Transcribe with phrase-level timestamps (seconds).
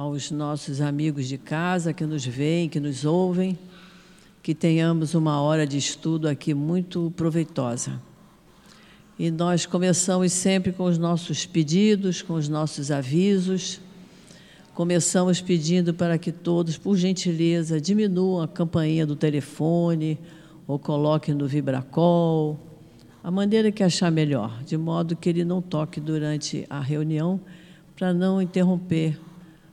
[0.00, 3.58] aos nossos amigos de casa que nos veem, que nos ouvem,
[4.42, 8.00] que tenhamos uma hora de estudo aqui muito proveitosa.
[9.18, 13.78] E nós começamos sempre com os nossos pedidos, com os nossos avisos.
[14.72, 20.18] Começamos pedindo para que todos, por gentileza, diminuam a campainha do telefone
[20.66, 22.58] ou coloquem no vibracol,
[23.22, 27.38] a maneira que achar melhor, de modo que ele não toque durante a reunião,
[27.94, 29.20] para não interromper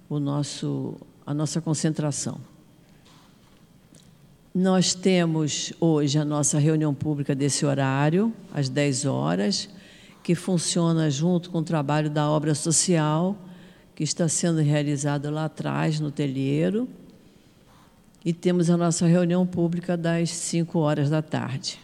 [0.10, 0.96] o nosso,
[1.26, 2.40] a nossa concentração.
[4.54, 9.70] Nós temos hoje a nossa reunião pública desse horário, às 10 horas,
[10.24, 13.38] que funciona junto com o trabalho da obra social,
[13.96, 16.88] que está sendo realizado lá atrás, no telheiro.
[18.26, 21.80] E temos a nossa reunião pública das 5 horas da tarde.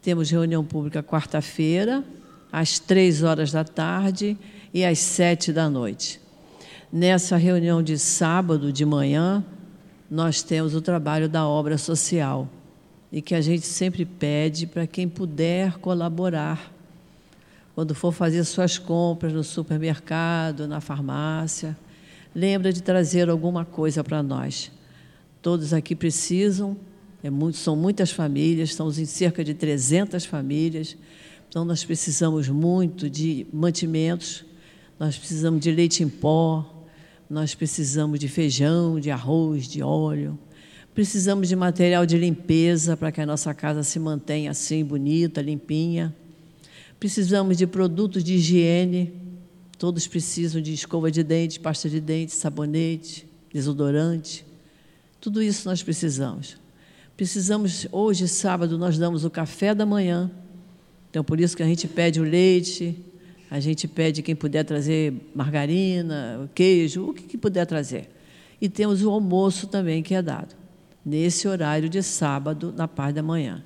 [0.00, 2.04] Temos reunião pública quarta-feira,
[2.52, 4.38] às 3 horas da tarde
[4.72, 6.20] e às 7 da noite.
[6.92, 9.44] Nessa reunião de sábado de manhã,
[10.08, 12.48] nós temos o trabalho da obra social
[13.10, 16.72] e que a gente sempre pede para quem puder colaborar.
[17.74, 21.76] Quando for fazer suas compras no supermercado, na farmácia,
[22.32, 24.70] lembra de trazer alguma coisa para nós.
[25.42, 26.76] Todos aqui precisam,
[27.22, 30.96] é muito, são muitas famílias, estamos em cerca de 300 famílias,
[31.48, 34.44] então nós precisamos muito de mantimentos,
[34.98, 36.75] nós precisamos de leite em pó,
[37.28, 40.38] nós precisamos de feijão, de arroz, de óleo.
[40.94, 46.14] Precisamos de material de limpeza para que a nossa casa se mantenha assim, bonita, limpinha.
[46.98, 49.12] Precisamos de produtos de higiene.
[49.78, 54.46] Todos precisam de escova de dente, pasta de dente, sabonete, desodorante.
[55.20, 56.56] Tudo isso nós precisamos.
[57.16, 60.30] Precisamos, hoje, sábado, nós damos o café da manhã.
[61.10, 62.96] Então, por isso que a gente pede o leite,
[63.50, 68.08] a gente pede quem puder trazer margarina, queijo, o que, que puder trazer.
[68.60, 70.54] E temos o almoço também que é dado,
[71.04, 73.62] nesse horário de sábado, na parte da manhã.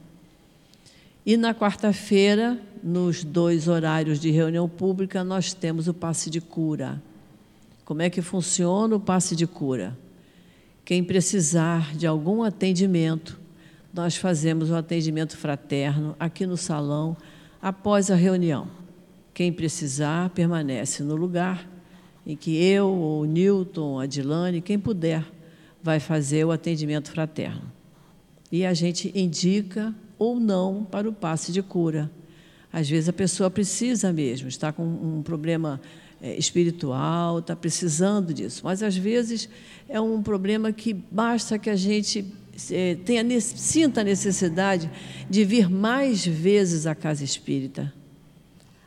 [1.25, 7.01] E na quarta-feira, nos dois horários de reunião pública, nós temos o passe de cura.
[7.85, 9.97] Como é que funciona o passe de cura?
[10.85, 13.39] Quem precisar de algum atendimento,
[13.93, 17.17] nós fazemos o atendimento fraterno aqui no salão
[17.61, 18.80] após a reunião.
[19.33, 21.69] Quem precisar, permanece no lugar
[22.27, 25.25] em que eu, o Newton, a Dilane, quem puder,
[25.83, 27.63] vai fazer o atendimento fraterno.
[28.53, 32.11] E a gente indica ou não para o passe de cura.
[32.73, 35.81] Às vezes a pessoa precisa mesmo, está com um problema
[36.21, 38.61] é, espiritual, está precisando disso.
[38.65, 39.49] Mas às vezes
[39.89, 42.25] é um problema que basta que a gente
[42.71, 44.91] é, tenha, sinta a necessidade
[45.29, 47.93] de vir mais vezes à casa espírita.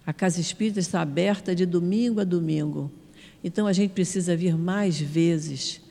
[0.05, 2.91] A casa espírita está aberta de domingo a domingo.
[3.41, 5.81] Então a gente precisa vir mais vezes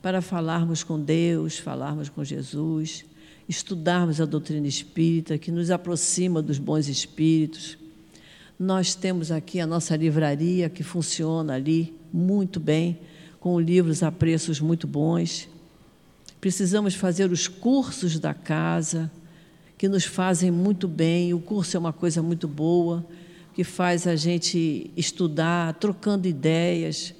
[0.00, 3.04] para falarmos com Deus, falarmos com Jesus,
[3.46, 7.76] estudarmos a doutrina espírita que nos aproxima dos bons espíritos.
[8.58, 12.98] Nós temos aqui a nossa livraria que funciona ali muito bem,
[13.38, 15.46] com livros a preços muito bons.
[16.40, 19.10] Precisamos fazer os cursos da casa,
[19.76, 21.34] que nos fazem muito bem.
[21.34, 23.06] O curso é uma coisa muito boa
[23.58, 27.12] que faz a gente estudar, trocando ideias.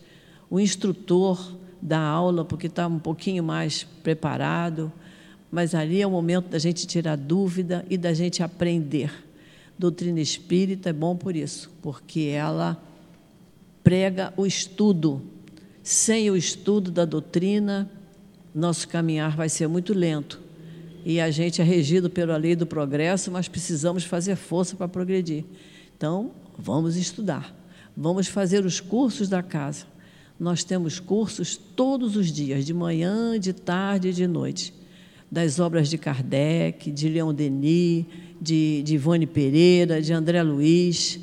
[0.49, 4.93] O instrutor da aula, porque está um pouquinho mais preparado,
[5.50, 9.10] mas ali é o momento da gente tirar dúvida e da gente aprender.
[9.77, 12.81] Doutrina espírita é bom por isso, porque ela
[13.82, 15.21] prega o estudo.
[15.82, 17.91] Sem o estudo da doutrina,
[18.54, 20.41] nosso caminhar vai ser muito lento.
[21.04, 25.44] E a gente é regido pela lei do progresso, mas precisamos fazer força para progredir.
[25.98, 27.53] Então, vamos estudar,
[27.97, 29.84] vamos fazer os cursos da casa.
[30.38, 34.72] Nós temos cursos todos os dias, de manhã, de tarde e de noite,
[35.28, 38.06] das obras de Kardec, de Leon Denis,
[38.41, 41.19] de, de Ivone Pereira, de André Luiz.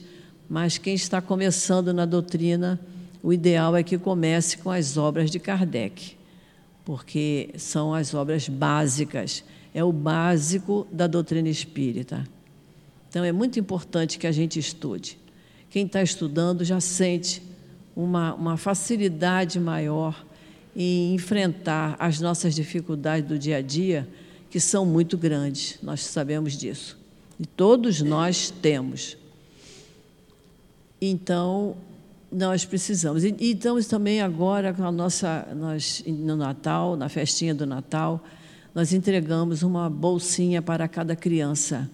[0.49, 2.77] Mas quem está começando na doutrina,
[3.23, 6.17] o ideal é que comece com as obras de Kardec,
[6.83, 9.41] porque são as obras básicas,
[9.73, 12.34] é o básico da doutrina espírita.
[13.16, 15.17] Então, é muito importante que a gente estude.
[15.70, 17.41] Quem está estudando já sente
[17.96, 20.26] uma, uma facilidade maior
[20.76, 24.06] em enfrentar as nossas dificuldades do dia a dia,
[24.50, 26.97] que são muito grandes, nós sabemos disso.
[27.40, 29.16] E todos nós temos.
[31.02, 31.78] Então,
[32.29, 33.23] nós precisamos.
[33.23, 38.22] E, e estamos também agora com a nossa, nós, no Natal, na festinha do Natal,
[38.73, 41.90] nós entregamos uma bolsinha para cada criança.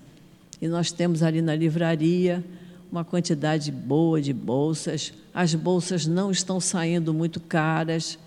[0.61, 2.43] E nós temos ali na livraria
[2.91, 5.11] uma quantidade boa de bolsas.
[5.33, 8.19] As bolsas não estão saindo muito caras.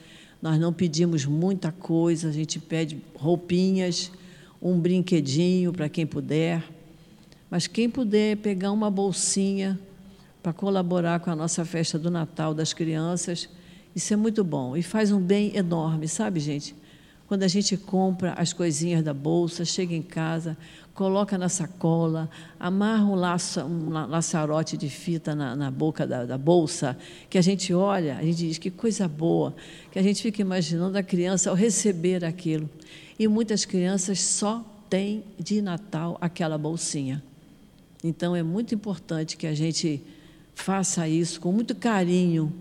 [0.42, 4.10] Nós não pedimos muita coisa, a gente pede roupinhas,
[4.60, 6.62] um brinquedinho para quem puder.
[7.50, 9.78] Mas quem puder pegar uma bolsinha
[10.42, 13.48] para colaborar com a nossa festa do Natal das crianças,
[13.94, 16.75] isso é muito bom e faz um bem enorme, sabe, gente?
[17.34, 20.56] Quando a gente compra as coisinhas da bolsa, chega em casa,
[20.94, 26.38] coloca na sacola, amarra um, laço, um laçarote de fita na, na boca da, da,
[26.38, 26.96] bolsa,
[27.28, 29.52] que a gente olha, a gente diz que coisa boa,
[29.90, 32.70] que a gente fica imaginando a criança ao receber aquilo.
[33.19, 37.20] E muitas crianças só têm de Natal aquela bolsinha.
[38.04, 40.00] Então é muito importante que a gente
[40.54, 42.52] faça isso com muito carinho,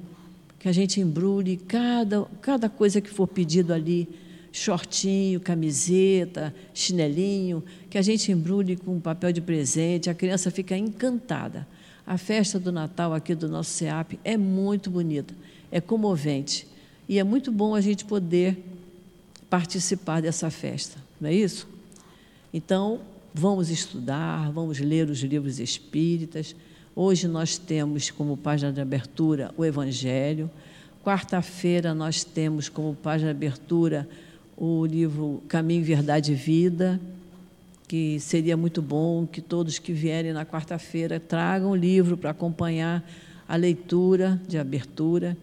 [0.58, 4.23] que a gente embrulhe cada, cada coisa que for pedido ali
[4.54, 11.68] shortinho, camiseta, chinelinho, que a gente embrulhe com papel de presente, a criança fica encantada.
[12.06, 15.34] A festa do Natal aqui do nosso CEAP é muito bonita,
[15.72, 16.68] é comovente.
[17.10, 18.64] E é muito bom a gente poder
[19.50, 21.68] participar dessa festa, não é isso?
[22.54, 23.02] Então,
[23.34, 26.56] vamos estudar, vamos ler os livros espíritas.
[26.96, 30.50] Hoje nós temos como página de abertura o Evangelho.
[31.04, 34.08] Quarta-feira nós temos como página de abertura
[34.66, 36.98] o livro Caminho, Verdade e Vida,
[37.86, 43.04] que seria muito bom que todos que vierem na quarta-feira tragam o livro para acompanhar
[43.46, 45.36] a leitura de abertura.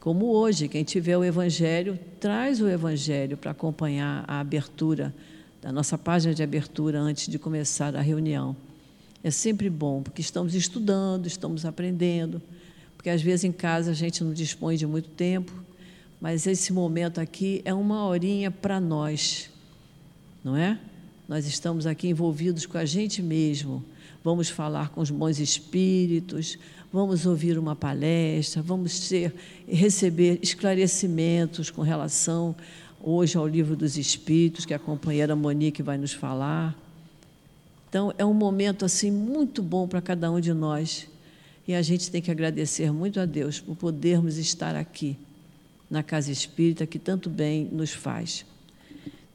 [0.00, 5.14] Como hoje, quem tiver o Evangelho, traz o Evangelho para acompanhar a abertura
[5.62, 8.56] da nossa página de abertura antes de começar a reunião.
[9.22, 12.42] É sempre bom, porque estamos estudando, estamos aprendendo,
[12.96, 15.69] porque às vezes em casa a gente não dispõe de muito tempo
[16.20, 19.48] mas esse momento aqui é uma horinha para nós,
[20.44, 20.78] não é?
[21.26, 23.82] Nós estamos aqui envolvidos com a gente mesmo.
[24.22, 26.58] Vamos falar com os bons espíritos,
[26.92, 29.34] vamos ouvir uma palestra, vamos ter,
[29.66, 32.54] receber esclarecimentos com relação
[33.02, 36.76] hoje ao livro dos Espíritos, que a companheira Monique vai nos falar.
[37.88, 41.08] Então, é um momento assim muito bom para cada um de nós.
[41.66, 45.16] E a gente tem que agradecer muito a Deus por podermos estar aqui
[45.90, 48.46] na casa espírita que tanto bem nos faz.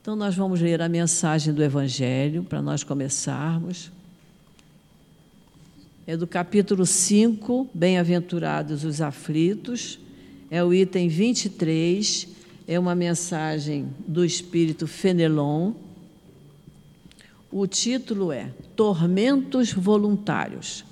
[0.01, 3.91] Então, nós vamos ler a mensagem do Evangelho para nós começarmos.
[6.07, 9.99] É do capítulo 5, Bem-aventurados os aflitos,
[10.51, 12.27] é o item 23,
[12.67, 15.73] é uma mensagem do Espírito Fenelon.
[17.51, 20.85] O título é Tormentos Voluntários.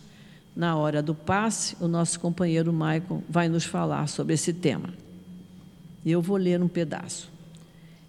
[0.56, 5.02] Na hora do passe, o nosso companheiro Maicon vai nos falar sobre esse tema.
[6.05, 7.31] E eu vou ler um pedaço.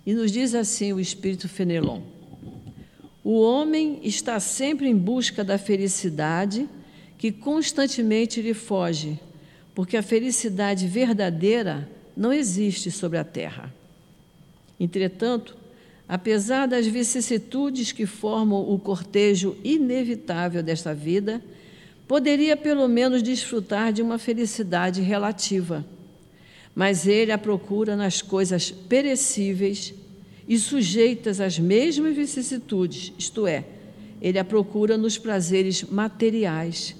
[0.06, 2.02] E nos diz assim o Espírito Fenelon:
[3.22, 6.68] O homem está sempre em busca da felicidade
[7.16, 9.18] que constantemente lhe foge,
[9.74, 13.72] porque a felicidade verdadeira não existe sobre a terra.
[14.78, 15.56] Entretanto,
[16.08, 21.40] apesar das vicissitudes que formam o cortejo inevitável desta vida,
[22.06, 25.84] poderia pelo menos desfrutar de uma felicidade relativa
[26.74, 29.94] mas ele a procura nas coisas perecíveis
[30.48, 33.64] e sujeitas às mesmas vicissitudes, isto é,
[34.20, 36.96] ele a procura nos prazeres materiais,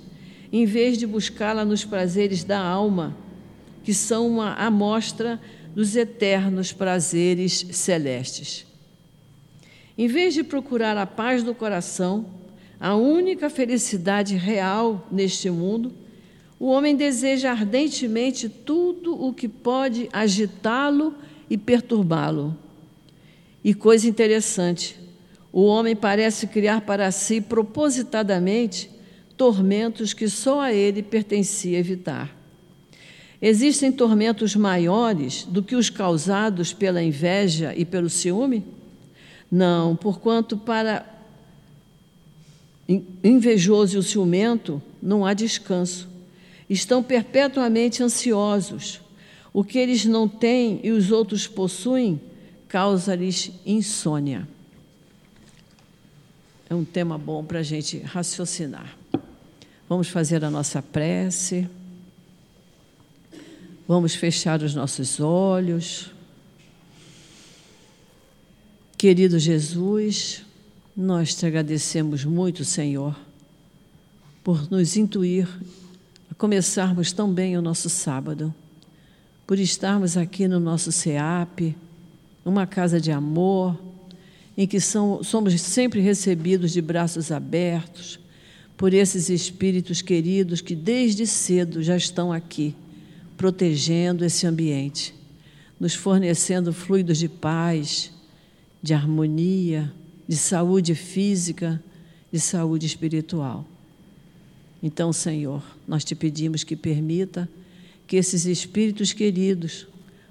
[0.52, 3.16] em vez de buscá-la nos prazeres da alma,
[3.82, 5.40] que são uma amostra
[5.74, 8.66] dos eternos prazeres celestes.
[9.98, 12.26] Em vez de procurar a paz do coração,
[12.80, 15.92] a única felicidade real neste mundo,
[16.58, 21.14] o homem deseja ardentemente tudo o que pode agitá-lo
[21.50, 22.56] e perturbá-lo.
[23.62, 24.98] E coisa interessante,
[25.52, 28.90] o homem parece criar para si propositadamente
[29.36, 32.34] tormentos que só a ele pertencia evitar.
[33.42, 38.64] Existem tormentos maiores do que os causados pela inveja e pelo ciúme?
[39.50, 41.06] Não, porquanto para
[43.22, 46.13] invejoso e o ciumento não há descanso
[46.68, 49.00] estão perpetuamente ansiosos.
[49.52, 52.20] O que eles não têm e os outros possuem
[52.68, 54.48] causa-lhes insônia.
[56.68, 58.96] É um tema bom para a gente raciocinar.
[59.88, 61.68] Vamos fazer a nossa prece.
[63.86, 66.10] Vamos fechar os nossos olhos.
[68.96, 70.42] Querido Jesus,
[70.96, 73.14] nós te agradecemos muito, Senhor,
[74.42, 75.46] por nos intuir
[76.44, 78.54] começarmos tão bem o nosso sábado,
[79.46, 81.74] por estarmos aqui no nosso SEAP,
[82.44, 83.82] uma casa de amor,
[84.54, 88.20] em que são, somos sempre recebidos de braços abertos
[88.76, 92.76] por esses espíritos queridos que desde cedo já estão aqui,
[93.38, 95.14] protegendo esse ambiente.
[95.80, 98.12] nos fornecendo fluidos de paz,
[98.82, 99.90] de harmonia,
[100.28, 101.82] de saúde física,
[102.30, 103.66] de saúde espiritual.
[104.86, 107.48] Então, Senhor, nós te pedimos que permita
[108.06, 109.86] que esses espíritos queridos,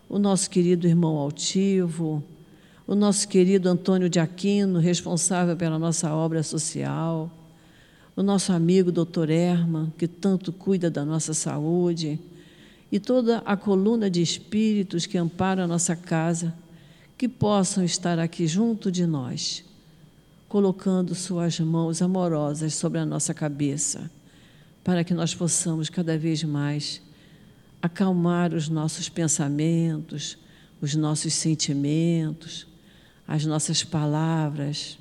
[0.08, 2.24] o nosso querido irmão Altivo,
[2.86, 7.32] o nosso querido Antônio de Aquino, responsável pela nossa obra social,
[8.16, 9.32] o nosso amigo Dr.
[9.32, 12.20] Erma, que tanto cuida da nossa saúde,
[12.92, 16.54] e toda a coluna de espíritos que amparam a nossa casa,
[17.18, 19.66] que possam estar aqui junto de nós,
[20.48, 24.12] colocando suas mãos amorosas sobre a nossa cabeça,
[24.84, 27.02] para que nós possamos cada vez mais
[27.82, 30.38] acalmar os nossos pensamentos,
[30.82, 32.68] os nossos sentimentos,
[33.28, 34.98] as nossas palavras,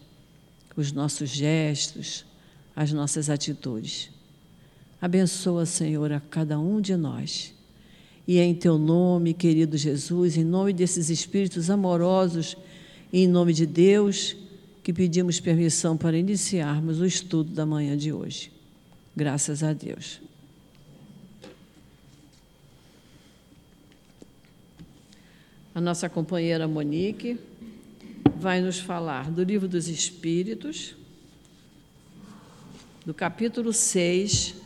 [0.77, 2.25] os nossos gestos,
[2.75, 4.11] as nossas atitudes.
[5.01, 7.53] Abençoa, Senhor, a cada um de nós.
[8.27, 12.57] E é em teu nome, querido Jesus, em nome desses espíritos amorosos
[13.13, 14.37] e em nome de Deus,
[14.83, 18.53] que pedimos permissão para iniciarmos o estudo da manhã de hoje.
[19.15, 20.21] Graças a Deus.
[25.75, 27.39] A nossa companheira Monique
[28.37, 30.97] vai nos falar do Livro dos Espíritos,
[33.05, 34.57] do capítulo 6,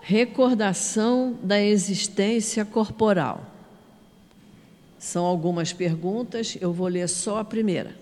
[0.00, 3.50] Recordação da existência corporal.
[4.98, 7.96] São algumas perguntas, eu vou ler só a primeira.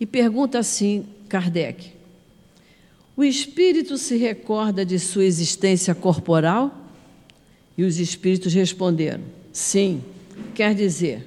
[0.00, 1.92] E pergunta assim Kardec:
[3.16, 6.90] O espírito se recorda de sua existência corporal?
[7.76, 10.02] E os espíritos responderam: Sim.
[10.54, 11.26] Quer dizer,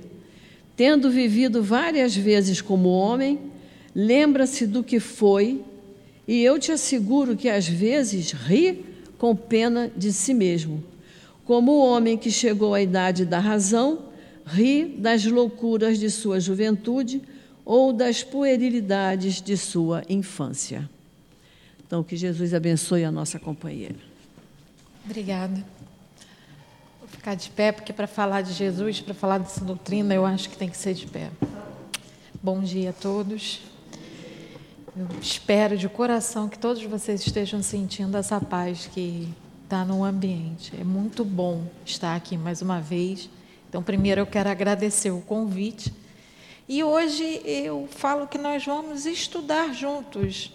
[0.75, 3.39] tendo vivido várias vezes como homem,
[3.95, 5.63] lembra-se do que foi,
[6.27, 8.85] e eu te asseguro que às vezes ri
[9.17, 10.83] com pena de si mesmo.
[11.43, 14.03] Como o homem que chegou à idade da razão
[14.45, 17.23] ri das loucuras de sua juventude
[17.65, 20.89] ou das puerilidades de sua infância.
[21.85, 23.95] Então, que Jesus abençoe a nossa companheira.
[25.03, 25.75] Obrigada
[27.25, 30.55] ficar de pé, porque para falar de Jesus, para falar dessa doutrina, eu acho que
[30.55, 31.31] tem que ser de pé.
[32.41, 33.61] Bom dia a todos.
[34.95, 39.27] Eu espero de coração que todos vocês estejam sentindo essa paz que
[39.63, 40.71] está no ambiente.
[40.79, 43.27] É muito bom estar aqui mais uma vez.
[43.67, 45.91] Então, primeiro eu quero agradecer o convite.
[46.67, 50.51] E hoje eu falo que nós vamos estudar juntos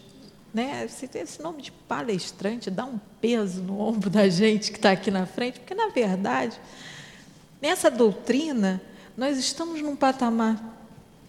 [0.53, 0.87] né?
[1.15, 5.27] Esse nome de palestrante dá um peso no ombro da gente que está aqui na
[5.27, 6.59] frente, porque, na verdade,
[7.63, 8.83] nessa doutrina,
[9.17, 10.61] nós estamos num patamar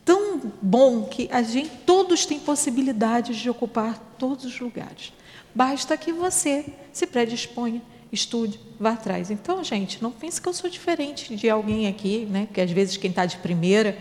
[0.03, 5.13] tão bom que a gente, todos têm possibilidades de ocupar todos os lugares.
[5.53, 9.29] Basta que você se predisponha, estude, vá atrás.
[9.29, 12.47] Então, gente, não pense que eu sou diferente de alguém aqui, né?
[12.47, 13.97] Porque às vezes quem está de primeira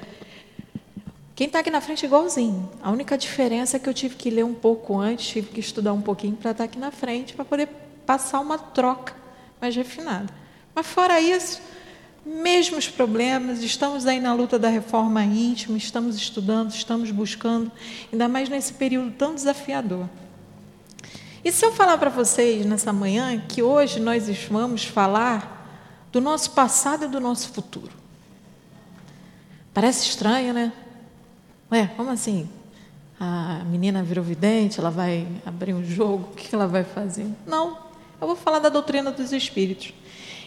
[1.41, 2.69] quem está aqui na frente é igualzinho.
[2.83, 5.95] A única diferença é que eu tive que ler um pouco antes, tive que estudar
[5.95, 7.67] um pouquinho para estar tá aqui na frente, para poder
[8.05, 9.15] passar uma troca
[9.59, 10.31] mais refinada.
[10.75, 11.63] Mas fora isso,
[12.27, 17.73] mesmos problemas, estamos aí na luta da reforma íntima, estamos estudando, estamos buscando,
[18.13, 20.11] ainda mais nesse período tão desafiador.
[21.43, 26.51] E se eu falar para vocês nessa manhã que hoje nós vamos falar do nosso
[26.51, 27.93] passado e do nosso futuro?
[29.73, 30.71] Parece estranho, né?
[31.73, 32.49] Ué, como assim?
[33.19, 37.27] A menina virou vidente, ela vai abrir um jogo, o que ela vai fazer?
[37.47, 37.79] Não,
[38.21, 39.95] eu vou falar da doutrina dos espíritos.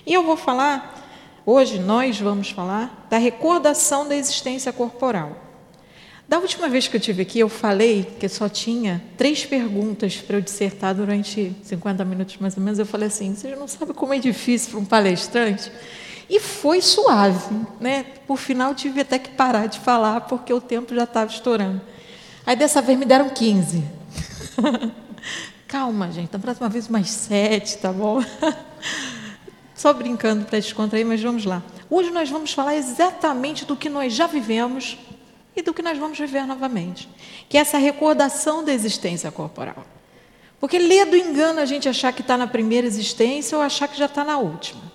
[0.06, 1.02] E eu vou falar,
[1.46, 5.38] hoje nós vamos falar da recordação da existência corporal.
[6.28, 10.38] Da última vez que eu tive aqui, eu falei que só tinha três perguntas para
[10.38, 12.80] eu dissertar durante 50 minutos mais ou menos.
[12.80, 15.72] Eu falei assim: vocês não sabem como é difícil para um palestrante
[16.36, 18.04] e foi suave, né?
[18.26, 21.80] Por final tive até que parar de falar porque o tempo já estava estourando.
[22.44, 23.84] Aí dessa vez me deram 15.
[25.68, 28.20] Calma, gente, da próxima vez mais sete, tá bom?
[29.76, 31.62] Só brincando para descontrair, mas vamos lá.
[31.88, 34.98] Hoje nós vamos falar exatamente do que nós já vivemos
[35.56, 37.08] e do que nós vamos viver novamente,
[37.48, 39.86] que é essa recordação da existência corporal.
[40.60, 44.00] Porque lê do engano a gente achar que está na primeira existência ou achar que
[44.00, 44.93] já está na última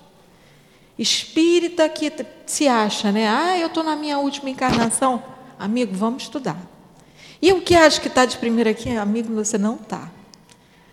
[0.98, 2.12] espírita que
[2.44, 3.28] se acha, né?
[3.28, 5.22] Ah, eu estou na minha última encarnação.
[5.58, 6.60] Amigo, vamos estudar.
[7.40, 10.10] E o que acha que está de primeira aqui, amigo, você não está.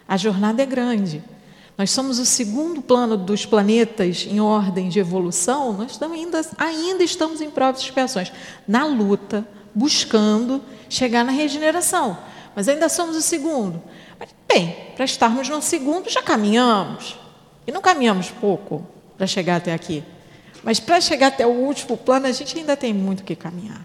[0.07, 1.23] A jornada é grande.
[1.77, 5.73] Nós somos o segundo plano dos planetas em ordem de evolução.
[5.73, 8.31] Nós ainda, ainda estamos em provas e expiações,
[8.67, 12.17] na luta, buscando chegar na regeneração.
[12.55, 13.81] Mas ainda somos o segundo.
[14.47, 17.17] Bem, para estarmos no segundo, já caminhamos.
[17.67, 18.85] E não caminhamos pouco.
[19.17, 20.03] Para chegar até aqui.
[20.63, 23.81] Mas para chegar até o último plano, a gente ainda tem muito que caminhar.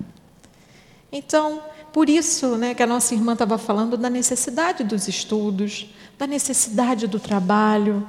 [1.12, 5.87] Então, por isso né, que a nossa irmã estava falando da necessidade dos estudos,
[6.18, 8.06] da necessidade do trabalho.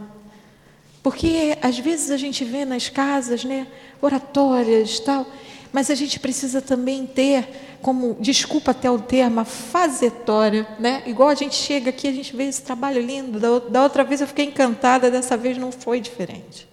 [1.03, 3.67] Porque às vezes a gente vê nas casas né,
[4.01, 5.25] oratórias tal,
[5.73, 11.01] mas a gente precisa também ter, como, desculpa até o termo, a fazetória, né?
[11.05, 14.21] Igual a gente chega aqui, a gente vê esse trabalho lindo, da, da outra vez
[14.21, 16.70] eu fiquei encantada, dessa vez não foi diferente.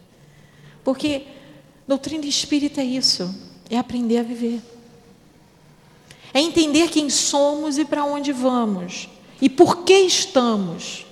[0.88, 1.26] Porque
[1.86, 3.34] doutrina espírita é isso,
[3.68, 4.58] é aprender a viver.
[6.32, 9.06] É entender quem somos e para onde vamos.
[9.38, 11.04] E por que estamos.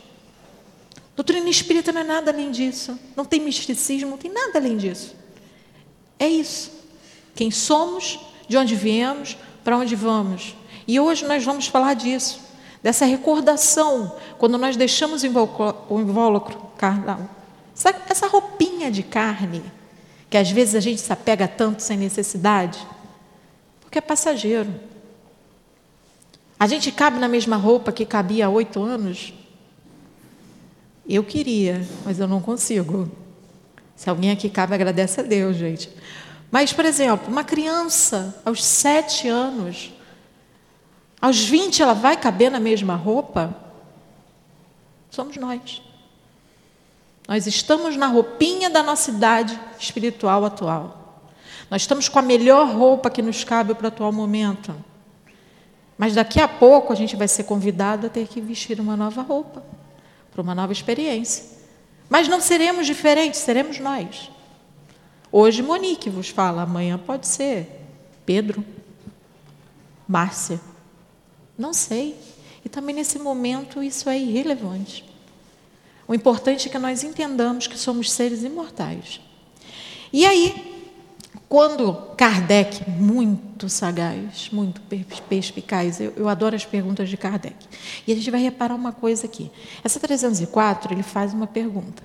[1.15, 2.99] Doutrina espírita não é nada além disso.
[3.15, 5.15] Não tem misticismo, não tem nada além disso.
[6.19, 6.73] É isso.
[7.35, 8.19] Quem somos,
[8.49, 10.57] de onde viemos, para onde vamos.
[10.89, 12.41] E hoje nós vamos falar disso.
[12.83, 17.37] Dessa recordação, quando nós deixamos o invólucro carnal.
[18.09, 19.63] Essa roupinha de carne,
[20.31, 22.85] que às vezes a gente se apega tanto sem necessidade,
[23.81, 24.73] porque é passageiro.
[26.59, 29.35] A gente cabe na mesma roupa que cabia há oito anos?
[31.07, 33.11] Eu queria, mas eu não consigo.
[33.95, 35.91] Se alguém aqui cabe, agradece a Deus, gente.
[36.51, 39.93] Mas, por exemplo, uma criança aos sete anos,
[41.21, 43.55] aos vinte, ela vai caber na mesma roupa?
[45.11, 45.83] Somos nós.
[47.27, 51.23] Nós estamos na roupinha da nossa idade espiritual atual.
[51.71, 54.75] Nós estamos com a melhor roupa que nos cabe para o atual momento.
[55.99, 59.23] Mas daqui a pouco a gente vai ser convidado a ter que vestir uma nova
[59.23, 59.65] roupa,
[60.31, 61.45] para uma nova experiência.
[62.09, 64.31] Mas não seremos diferentes, seremos nós.
[65.33, 67.83] Hoje Monique vos fala, amanhã pode ser
[68.25, 68.65] Pedro,
[70.07, 70.61] Márcia.
[71.59, 72.17] Não sei.
[72.65, 75.05] E também nesse momento isso é irrelevante.
[76.09, 79.21] O importante é que nós entendamos que somos seres imortais.
[80.13, 80.77] E aí,
[81.49, 84.81] quando Kardec, muito sagaz, muito
[85.29, 87.57] perspicaz, eu, eu, adoro as perguntas de Kardec.
[88.07, 89.51] E a gente vai reparar uma coisa aqui.
[89.85, 92.03] Essa 304, ele faz uma pergunta.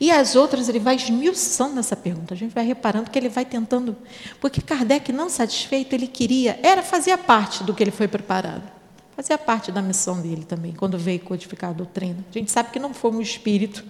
[0.00, 2.34] E as outras, ele vai esmiuçando essa pergunta.
[2.34, 3.96] A gente vai reparando que ele vai tentando.
[4.40, 8.79] Porque Kardec, não satisfeito, ele queria, era fazia parte do que ele foi preparado.
[9.16, 12.24] Fazia parte da missão dele também, quando veio codificar a doutrina.
[12.28, 13.84] A gente sabe que não foi um espírito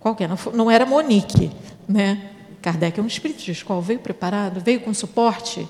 [0.00, 1.50] qualquer, não, foi, não era Monique,
[1.88, 2.30] né?
[2.62, 5.68] Kardec é um espírito de escola, veio preparado, veio com suporte.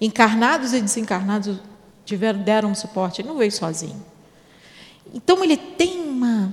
[0.00, 1.58] Encarnados e desencarnados
[2.04, 4.02] tiveram, deram suporte, ele não veio sozinho.
[5.12, 6.52] Então ele tem uma,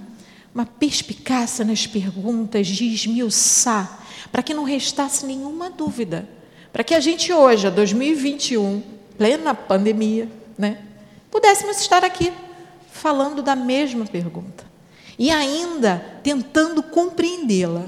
[0.53, 3.99] uma perspicácia nas perguntas de esmiuçar,
[4.31, 6.27] para que não restasse nenhuma dúvida.
[6.73, 8.81] Para que a gente hoje, 2021,
[9.17, 10.79] plena pandemia, né,
[11.35, 12.31] pudéssemos estar aqui
[12.93, 14.63] falando da mesma pergunta.
[15.19, 17.87] E ainda tentando compreendê-la.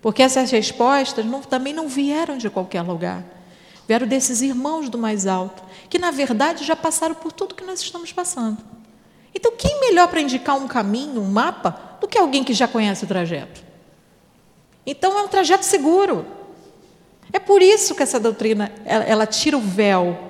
[0.00, 3.22] Porque essas respostas não, também não vieram de qualquer lugar.
[3.86, 7.82] Vieram desses irmãos do mais alto, que na verdade já passaram por tudo que nós
[7.82, 8.64] estamos passando.
[9.34, 13.04] Então, quem melhor para indicar um caminho, um mapa, do que alguém que já conhece
[13.04, 13.62] o trajeto?
[14.86, 16.24] Então, é um trajeto seguro.
[17.30, 20.25] É por isso que essa doutrina ela, ela tira o véu.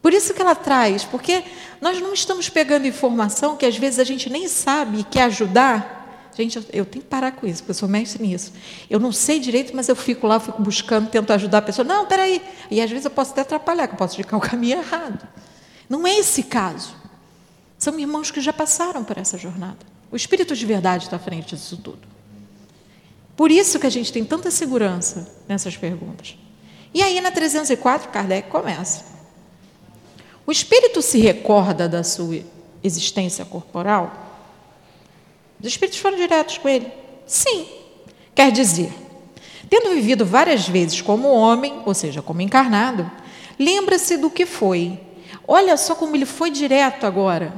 [0.00, 1.42] Por isso que ela traz, porque
[1.80, 5.96] nós não estamos pegando informação que às vezes a gente nem sabe e quer ajudar
[6.36, 8.52] Gente, eu, tenho que parar com isso, porque eu sou mestre nisso.
[8.90, 11.82] Eu não sei direito, mas eu fico lá, fico buscando, tento ajudar a pessoa.
[11.82, 12.42] Não, peraí.
[12.70, 15.26] E às vezes eu posso até atrapalhar, que eu posso indicar o caminho errado.
[15.88, 16.94] Não é esse caso.
[17.78, 19.78] São irmãos que já passaram por essa jornada.
[20.12, 22.06] O Espírito de verdade está à frente disso tudo.
[23.34, 26.36] Por isso que a gente tem tanta segurança nessas perguntas.
[26.92, 29.04] E aí, na 304, Kardec começa.
[30.46, 32.40] O espírito se recorda da sua
[32.82, 34.26] existência corporal?
[35.60, 36.86] Os espíritos foram diretos com ele.
[37.26, 37.66] Sim.
[38.34, 38.92] Quer dizer,
[39.68, 43.10] tendo vivido várias vezes como homem, ou seja, como encarnado,
[43.58, 45.00] lembra-se do que foi.
[45.48, 47.52] Olha só como ele foi direto agora.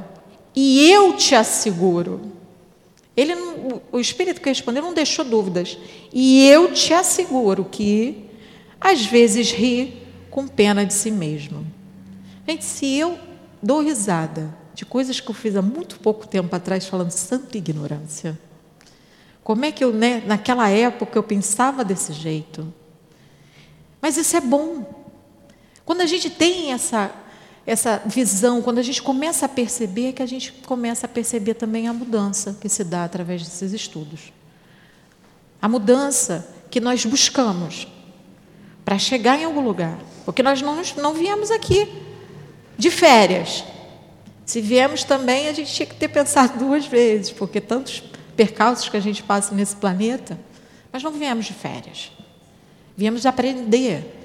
[0.55, 2.21] E eu te asseguro.
[3.15, 3.35] Ele
[3.91, 5.77] o espírito que respondeu não deixou dúvidas.
[6.11, 8.25] E eu te asseguro que
[8.79, 11.65] às vezes ri com pena de si mesmo.
[12.49, 13.19] Gente, se eu
[13.61, 18.39] dou risada de coisas que eu fiz há muito pouco tempo atrás, falando santa ignorância.
[19.43, 22.73] Como é que eu, né, naquela época, eu pensava desse jeito?
[24.01, 24.83] Mas isso é bom.
[25.85, 27.13] Quando a gente tem essa,
[27.67, 31.53] essa visão, quando a gente começa a perceber, é que a gente começa a perceber
[31.53, 34.33] também a mudança que se dá através desses estudos.
[35.61, 37.87] A mudança que nós buscamos
[38.83, 39.99] para chegar em algum lugar.
[40.25, 42.08] Porque nós não, não viemos aqui
[42.79, 43.65] de férias.
[44.45, 48.01] Se viemos também, a gente tinha que ter pensado duas vezes, porque tantos
[48.37, 50.39] percalços que a gente passa nesse planeta,
[50.91, 52.11] Mas não viemos de férias.
[52.97, 54.15] Viemos aprender.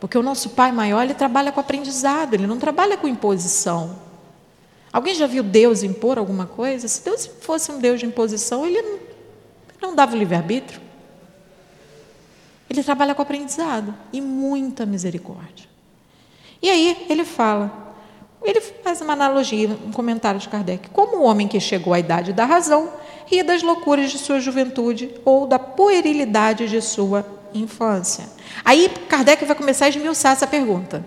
[0.00, 3.98] Porque o nosso pai maior, ele trabalha com aprendizado, ele não trabalha com imposição.
[4.92, 6.88] Alguém já viu Deus impor alguma coisa?
[6.88, 8.98] Se Deus fosse um Deus de imposição, ele não,
[9.80, 10.80] não dava o livre-arbítrio.
[12.68, 15.68] Ele trabalha com aprendizado e muita misericórdia.
[16.60, 17.89] E aí ele fala,
[18.42, 20.88] ele faz uma analogia, um comentário de Kardec.
[20.90, 22.90] Como o homem que chegou à idade da razão
[23.26, 27.24] ria das loucuras de sua juventude ou da puerilidade de sua
[27.54, 28.24] infância.
[28.64, 31.04] Aí Kardec vai começar a esmiuçar essa pergunta.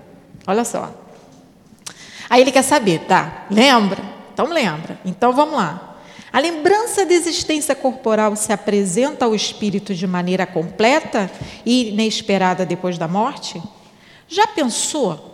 [0.47, 0.91] Olha só.
[2.29, 3.45] Aí ele quer saber, tá?
[3.49, 4.01] Lembra?
[4.33, 4.99] Então lembra.
[5.03, 5.97] Então vamos lá.
[6.31, 11.29] A lembrança da existência corporal se apresenta ao espírito de maneira completa
[11.65, 13.61] e inesperada depois da morte?
[14.27, 15.32] Já pensou?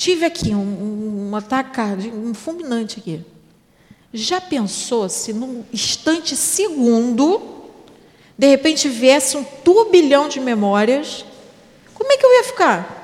[0.00, 3.22] Tive aqui um, um ataque, um fulminante aqui.
[4.14, 7.66] Já pensou se num instante segundo
[8.38, 11.22] de repente viesse um turbilhão de memórias,
[11.92, 12.96] como é que eu ia ficar?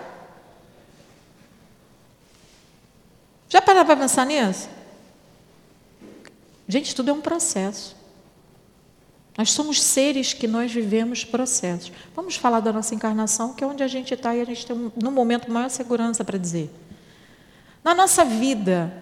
[3.50, 4.66] Já pararam para pensar nisso?
[6.66, 7.94] Gente, tudo é um processo.
[9.36, 11.92] Nós somos seres que nós vivemos processos.
[12.14, 14.90] Vamos falar da nossa encarnação, que é onde a gente está e a gente tem,
[14.96, 16.70] no momento, maior segurança para dizer.
[17.86, 18.92] Na nossa vida,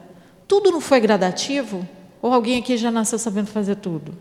[0.46, 1.88] tudo não foi gradativo?
[2.20, 4.14] Ou alguém aqui já nasceu sabendo fazer tudo?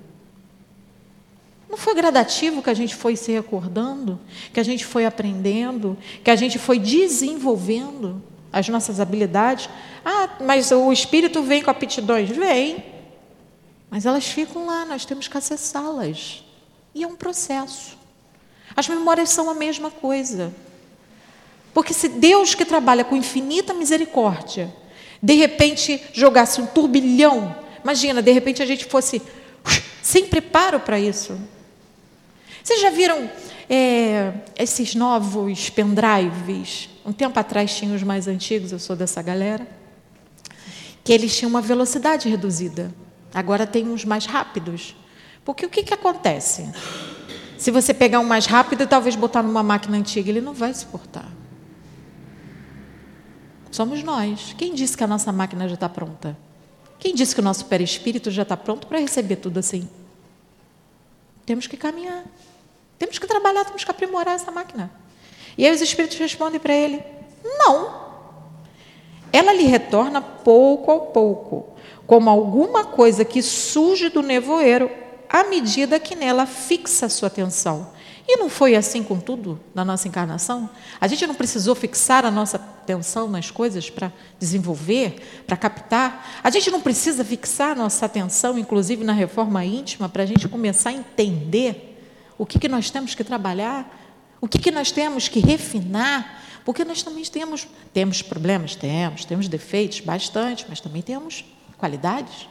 [1.70, 4.18] Não foi gradativo que a gente foi se recordando,
[4.54, 8.24] que a gente foi aprendendo, que a gente foi desenvolvendo
[8.54, 9.70] as nossas habilidades?
[10.06, 12.30] Ah, mas o espírito vem com aptidões?
[12.30, 12.86] Vem.
[13.90, 16.42] Mas elas ficam lá, nós temos que acessá-las.
[16.96, 17.98] E é um processo.
[18.74, 20.54] As memórias são a mesma coisa.
[21.74, 24.74] Porque se Deus que trabalha com infinita misericórdia,
[25.22, 29.22] de repente jogasse um turbilhão, imagina, de repente a gente fosse
[30.02, 31.40] sem preparo para isso.
[32.64, 33.30] Vocês já viram
[33.70, 36.90] é, esses novos pendrives?
[37.06, 39.68] Um tempo atrás tinha os mais antigos, eu sou dessa galera,
[41.04, 42.94] que eles tinham uma velocidade reduzida.
[43.34, 44.96] Agora tem uns mais rápidos.
[45.44, 46.70] Porque o que, que acontece?
[47.58, 50.74] Se você pegar um mais rápido e talvez botar numa máquina antiga, ele não vai
[50.74, 51.30] suportar.
[53.74, 54.54] Somos nós.
[54.56, 56.38] Quem disse que a nossa máquina já está pronta?
[57.00, 59.90] Quem disse que o nosso perispírito já está pronto para receber tudo assim?
[61.44, 62.24] Temos que caminhar.
[63.00, 64.92] Temos que trabalhar, temos que aprimorar essa máquina.
[65.58, 67.02] E aí os espíritos respondem para ele:
[67.44, 68.14] não.
[69.32, 74.92] Ela lhe retorna pouco a pouco, como alguma coisa que surge do nevoeiro
[75.28, 77.90] à medida que nela fixa sua atenção.
[78.34, 80.68] E não foi assim com tudo na nossa encarnação?
[81.00, 86.42] A gente não precisou fixar a nossa atenção nas coisas para desenvolver, para captar?
[86.44, 90.50] A gente não precisa fixar a nossa atenção, inclusive na reforma íntima, para a gente
[90.50, 91.96] começar a entender
[92.36, 93.88] o que, que nós temos que trabalhar,
[94.42, 99.48] o que, que nós temos que refinar, porque nós também temos, temos problemas, temos, temos
[99.48, 101.46] defeitos, bastante, mas também temos
[101.78, 102.48] qualidades.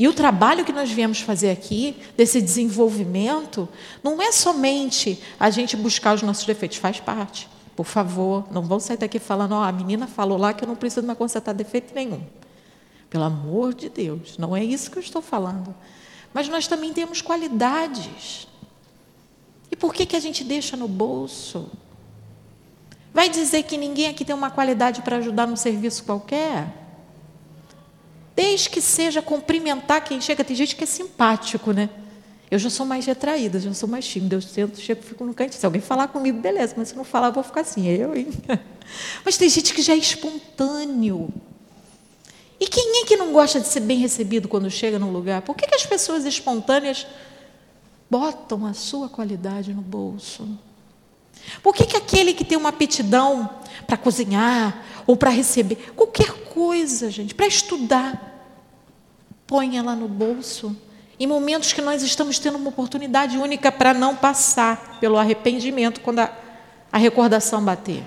[0.00, 3.68] E o trabalho que nós viemos fazer aqui, desse desenvolvimento,
[4.02, 7.48] não é somente a gente buscar os nossos defeitos, faz parte.
[7.76, 10.74] Por favor, não vão sair daqui falando, oh, a menina falou lá que eu não
[10.74, 12.22] preciso mais consertar defeito nenhum.
[13.10, 15.74] Pelo amor de Deus, não é isso que eu estou falando
[16.32, 18.46] mas nós também temos qualidades.
[19.70, 21.70] E por que, que a gente deixa no bolso?
[23.12, 26.79] Vai dizer que ninguém aqui tem uma qualidade para ajudar num serviço qualquer?
[28.34, 30.44] Desde que seja cumprimentar quem chega.
[30.44, 31.90] Tem gente que é simpático, né?
[32.50, 34.36] Eu já sou mais retraída, já sou mais tímida.
[34.36, 35.54] Eu sento, chego, fico no canto.
[35.54, 37.86] Se alguém falar comigo, beleza, mas se não falar, eu vou ficar assim.
[37.86, 38.28] Eu, hein?
[39.24, 41.32] Mas tem gente que já é espontâneo.
[42.58, 45.42] E quem é que não gosta de ser bem recebido quando chega num lugar?
[45.42, 47.06] Por que, que as pessoas espontâneas
[48.10, 50.46] botam a sua qualidade no bolso?
[51.62, 53.48] Por que, que aquele que tem uma aptidão
[53.86, 58.48] para cozinhar ou para receber qualquer coisa, gente, para estudar,
[59.46, 60.76] põe ela no bolso?
[61.18, 66.20] Em momentos que nós estamos tendo uma oportunidade única para não passar pelo arrependimento quando
[66.20, 66.32] a,
[66.90, 68.02] a recordação bater.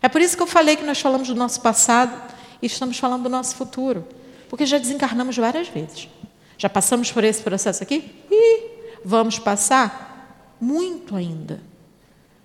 [0.00, 3.24] É por isso que eu falei que nós falamos do nosso passado e estamos falando
[3.24, 4.06] do nosso futuro,
[4.48, 6.08] porque já desencarnamos várias vezes.
[6.56, 11.60] Já passamos por esse processo aqui e vamos passar muito ainda.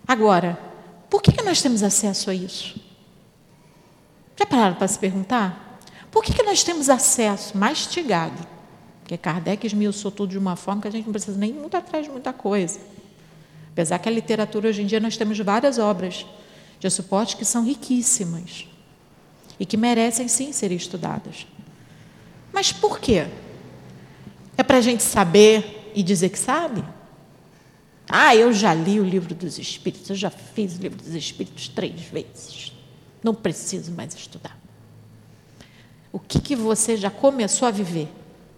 [0.08, 0.58] Agora,
[1.10, 2.80] por que, nós temos acesso a isso?
[4.38, 5.80] Já pararam para se perguntar?
[6.10, 8.48] Por que, que nós temos acesso mastigado?
[9.02, 12.06] Porque Kardec esmiuçou tudo de uma forma que a gente não precisa nem muito atrás
[12.06, 12.80] de muita coisa.
[13.72, 16.26] Apesar que a literatura, hoje em dia, nós temos várias obras
[16.80, 18.68] de suporte que são riquíssimas
[19.60, 21.48] e que merecem sim ser estudadas.
[22.54, 23.28] Mas por quê?
[24.58, 26.84] É para a gente saber e dizer que sabe?
[28.10, 31.68] Ah, eu já li o livro dos Espíritos, eu já fiz o livro dos Espíritos
[31.68, 32.72] três vezes.
[33.22, 34.58] Não preciso mais estudar.
[36.12, 38.08] O que, que você já começou a viver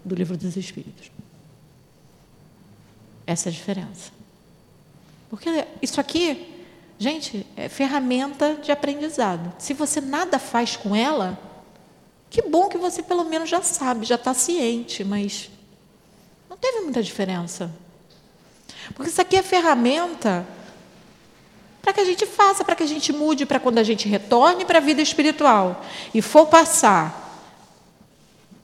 [0.06, 1.12] do livro dos Espíritos?
[3.26, 4.12] Essa é a diferença.
[5.30, 6.64] Porque isso aqui,
[6.98, 9.54] gente, é ferramenta de aprendizado.
[9.60, 11.40] Se você nada faz com ela,
[12.30, 15.50] que bom que você pelo menos já sabe, já está ciente, mas
[16.50, 17.72] não teve muita diferença.
[18.94, 20.46] Porque isso aqui é ferramenta
[21.82, 24.66] para que a gente faça, para que a gente mude, para quando a gente retorne
[24.66, 27.48] para a vida espiritual e for passar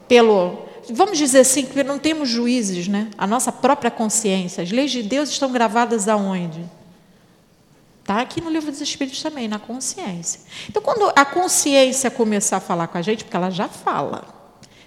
[0.07, 0.65] pelo.
[0.89, 3.09] Vamos dizer assim, que não temos juízes, né?
[3.17, 4.63] A nossa própria consciência.
[4.63, 6.63] As leis de Deus estão gravadas aonde?
[8.01, 10.41] Está aqui no livro dos Espíritos também, na consciência.
[10.69, 14.34] Então, quando a consciência começar a falar com a gente, porque ela já fala.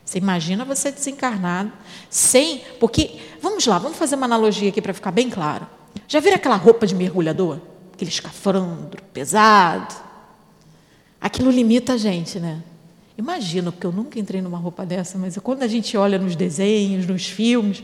[0.09, 1.71] Você imagina você desencarnado,
[2.09, 2.63] sem.
[2.81, 5.67] Porque, vamos lá, vamos fazer uma analogia aqui para ficar bem claro.
[6.09, 7.59] Já viram aquela roupa de mergulhador?
[7.93, 9.95] Aquele escafandro pesado?
[11.21, 12.63] Aquilo limita a gente, né?
[13.19, 17.07] Imagino, porque eu nunca entrei numa roupa dessa, mas quando a gente olha nos desenhos,
[17.07, 17.83] nos filmes,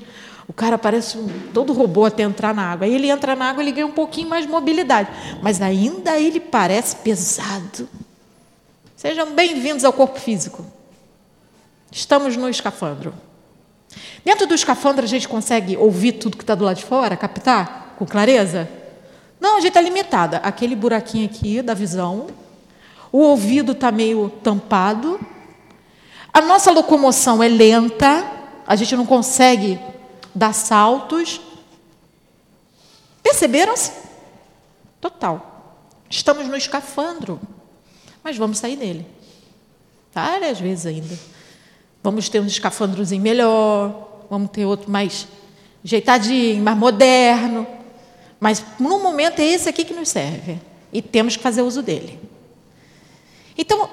[0.49, 2.87] o cara parece um, todo robô até entrar na água.
[2.87, 5.11] Aí ele entra na água, ele ganha um pouquinho mais de mobilidade,
[5.43, 7.87] mas ainda ele parece pesado.
[8.97, 10.65] Sejam bem-vindos ao corpo físico.
[11.95, 13.15] Estamos no escafandro.
[14.25, 17.95] Dentro do escafandro a gente consegue ouvir tudo que está do lado de fora, captar
[17.97, 18.69] com clareza?
[19.41, 20.39] Não, a gente está limitada.
[20.39, 22.27] Aquele buraquinho aqui da visão,
[23.13, 25.21] o ouvido está meio tampado,
[26.33, 28.29] a nossa locomoção é lenta,
[28.67, 29.79] a gente não consegue
[30.35, 31.41] dar saltos.
[33.23, 33.93] Perceberam-se?
[35.01, 35.79] Total.
[36.11, 37.41] Estamos no escafandro,
[38.21, 39.07] mas vamos sair dele.
[40.13, 41.34] Várias vezes ainda.
[42.05, 45.27] Vamos ter um escafandrozinho melhor, vamos ter outro mais
[45.83, 47.67] jeitadinho, mais moderno.
[48.39, 50.61] Mas no momento é esse aqui que nos serve.
[50.93, 52.21] E temos que fazer uso dele.
[53.57, 53.89] Então,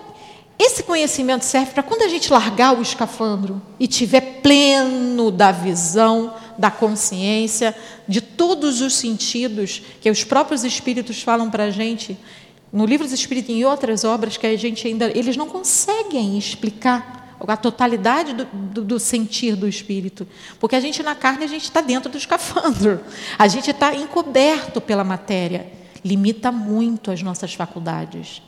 [0.60, 6.34] esse conhecimento serve para quando a gente largar o escafandro e tiver pleno da visão,
[6.58, 7.74] da consciência,
[8.10, 12.17] de todos os sentidos que os próprios espíritos falam para a gente
[12.74, 16.38] no livro dos Espíritos e em outras obras que a gente ainda eles não conseguem
[16.38, 20.27] explicar a totalidade do, do, do, sentir do espírito.
[20.60, 22.99] Porque a gente na carne, a gente está dentro do escafandro.
[23.38, 25.71] A gente está encoberto pela matéria.
[26.04, 28.41] Limita muito as nossas faculdades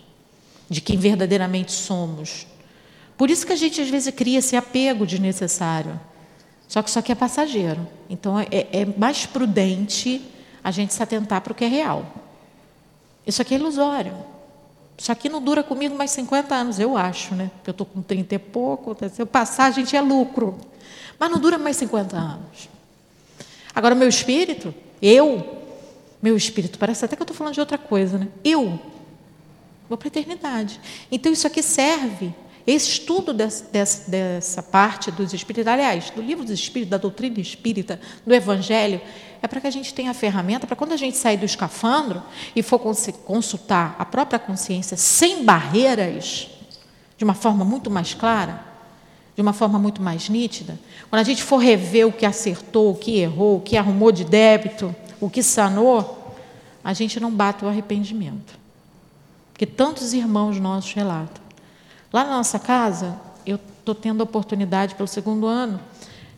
[0.69, 2.47] de quem verdadeiramente somos.
[3.17, 5.99] Por isso que a gente às vezes cria esse apego desnecessário.
[6.67, 7.87] Só que isso aqui é passageiro.
[8.09, 10.21] Então é, é mais prudente
[10.63, 12.05] a gente se atentar para o que é real.
[13.25, 14.15] Isso aqui é ilusório.
[14.97, 17.51] Isso aqui não dura comigo mais 50 anos, eu acho, né?
[17.55, 20.57] Porque eu estou com 30 e pouco, se eu passar, a gente é lucro.
[21.19, 22.69] Mas não dura mais 50 anos.
[23.73, 25.63] Agora, meu espírito, eu,
[26.21, 28.27] meu espírito, parece até que eu estou falando de outra coisa, né?
[28.43, 28.79] Eu
[29.93, 30.79] Vou para a eternidade.
[31.11, 32.33] Então, isso aqui serve,
[32.65, 37.99] esse estudo dessa, dessa, parte dos espíritos, aliás, do livro dos espíritos, da doutrina espírita,
[38.25, 39.01] do evangelho,
[39.41, 42.23] é para que a gente tenha a ferramenta para quando a gente sair do escafandro
[42.55, 46.49] e for consultar a própria consciência sem barreiras,
[47.17, 48.63] de uma forma muito mais clara,
[49.35, 52.95] de uma forma muito mais nítida, quando a gente for rever o que acertou, o
[52.95, 56.33] que errou, o que arrumou de débito, o que sanou,
[56.83, 58.63] a gente não bate o arrependimento
[59.53, 61.42] que tantos irmãos nossos relatam.
[62.13, 65.79] Lá na nossa casa, eu estou tendo a oportunidade, pelo segundo ano,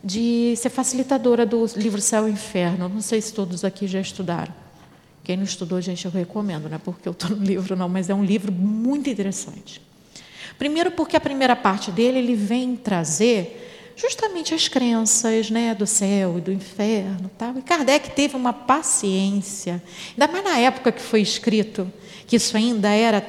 [0.01, 2.87] de ser facilitadora do livro Céu e Inferno.
[2.87, 4.53] Não sei se todos aqui já estudaram.
[5.21, 8.09] Quem não estudou, gente, eu recomendo, não é porque eu estou no livro, não, mas
[8.09, 9.81] é um livro muito interessante.
[10.57, 16.37] Primeiro, porque a primeira parte dele ele vem trazer justamente as crenças né, do céu
[16.37, 17.29] e do inferno.
[17.37, 17.57] Tal.
[17.57, 21.91] E Kardec teve uma paciência, ainda mais na época que foi escrito
[22.25, 23.19] que isso ainda era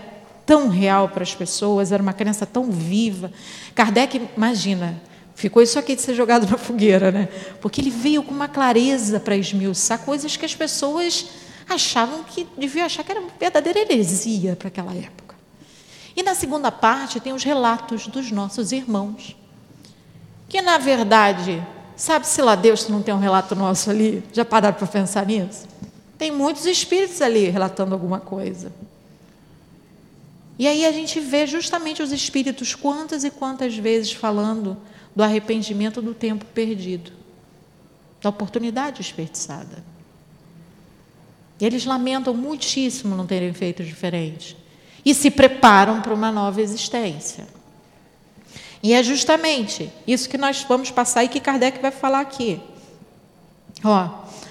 [0.47, 3.33] tão real para as pessoas, era uma crença tão viva.
[3.75, 5.03] Kardec, imagina,
[5.35, 7.29] ficou isso aqui de ser jogado na fogueira, né?
[7.61, 11.27] Porque ele veio com uma clareza para esmiuçar coisas que as pessoas
[11.69, 15.35] achavam que deviam achar que era uma verdadeira heresia para aquela época.
[16.15, 19.37] E na segunda parte tem os relatos dos nossos irmãos,
[20.49, 21.63] que na verdade,
[21.97, 24.23] sabe-se lá Deus se não tem um relato nosso ali?
[24.33, 25.67] Já pararam para pensar nisso?
[26.17, 28.73] Tem muitos espíritos ali relatando alguma coisa.
[30.59, 34.77] E aí a gente vê justamente os espíritos quantas e quantas vezes falando
[35.14, 37.12] do arrependimento do tempo perdido,
[38.23, 39.85] da oportunidade desperdiçada.
[41.61, 44.57] Eles lamentam muitíssimo não terem feito diferente
[45.05, 47.47] e se preparam para uma nova existência.
[48.83, 52.61] E é justamente isso que nós vamos passar e que Kardec vai falar aqui.
[53.83, 54.09] Ó,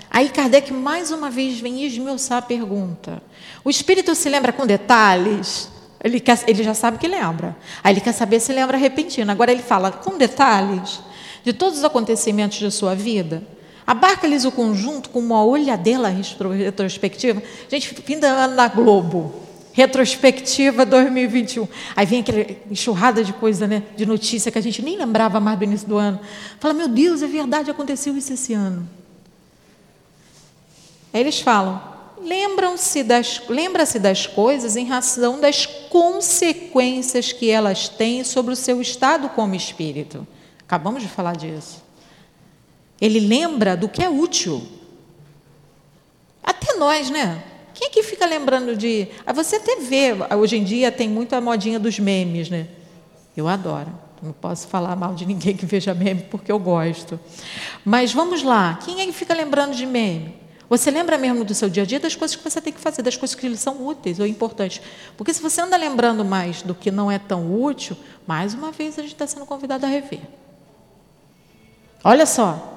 [0.09, 3.21] aí Kardec mais uma vez vem esmiuçar a pergunta.
[3.63, 5.69] O espírito se lembra com detalhes?
[6.05, 7.57] Ele, quer, ele já sabe que lembra.
[7.83, 9.31] Aí ele quer saber se lembra repentino.
[9.31, 10.99] Agora ele fala com detalhes
[11.43, 13.41] de todos os acontecimentos de sua vida.
[13.87, 17.41] Abarca-lhes o conjunto com uma olhadela retrospectiva.
[17.67, 19.33] Gente, fim de ano na Globo.
[19.73, 21.67] Retrospectiva 2021.
[21.95, 23.81] Aí vem aquela enxurrada de coisa, né?
[23.97, 26.19] De notícia que a gente nem lembrava mais do início do ano.
[26.59, 28.87] Fala, meu Deus, é verdade, aconteceu isso esse ano.
[31.11, 31.94] Aí eles falam,
[32.25, 38.81] lembram-se das, lembra-se das coisas em razão das consequências que elas têm sobre o seu
[38.81, 40.27] estado como espírito.
[40.59, 41.83] Acabamos de falar disso.
[42.99, 44.65] Ele lembra do que é útil.
[46.43, 47.43] Até nós, né?
[47.73, 49.07] Quem é que fica lembrando de.
[49.25, 52.67] Ah, você até vê, hoje em dia tem muito a modinha dos memes, né?
[53.35, 53.91] Eu adoro.
[54.21, 57.19] Não posso falar mal de ninguém que veja meme porque eu gosto.
[57.83, 58.79] Mas vamos lá.
[58.83, 60.44] Quem é que fica lembrando de meme?
[60.69, 63.01] Você lembra mesmo do seu dia a dia das coisas que você tem que fazer,
[63.01, 64.81] das coisas que são úteis ou importantes.
[65.15, 68.97] Porque se você anda lembrando mais do que não é tão útil, mais uma vez
[68.97, 70.21] a gente está sendo convidado a rever.
[72.03, 72.75] Olha só,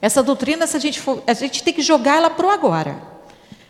[0.00, 3.00] essa doutrina, se a gente for, a gente tem que jogar ela para o agora.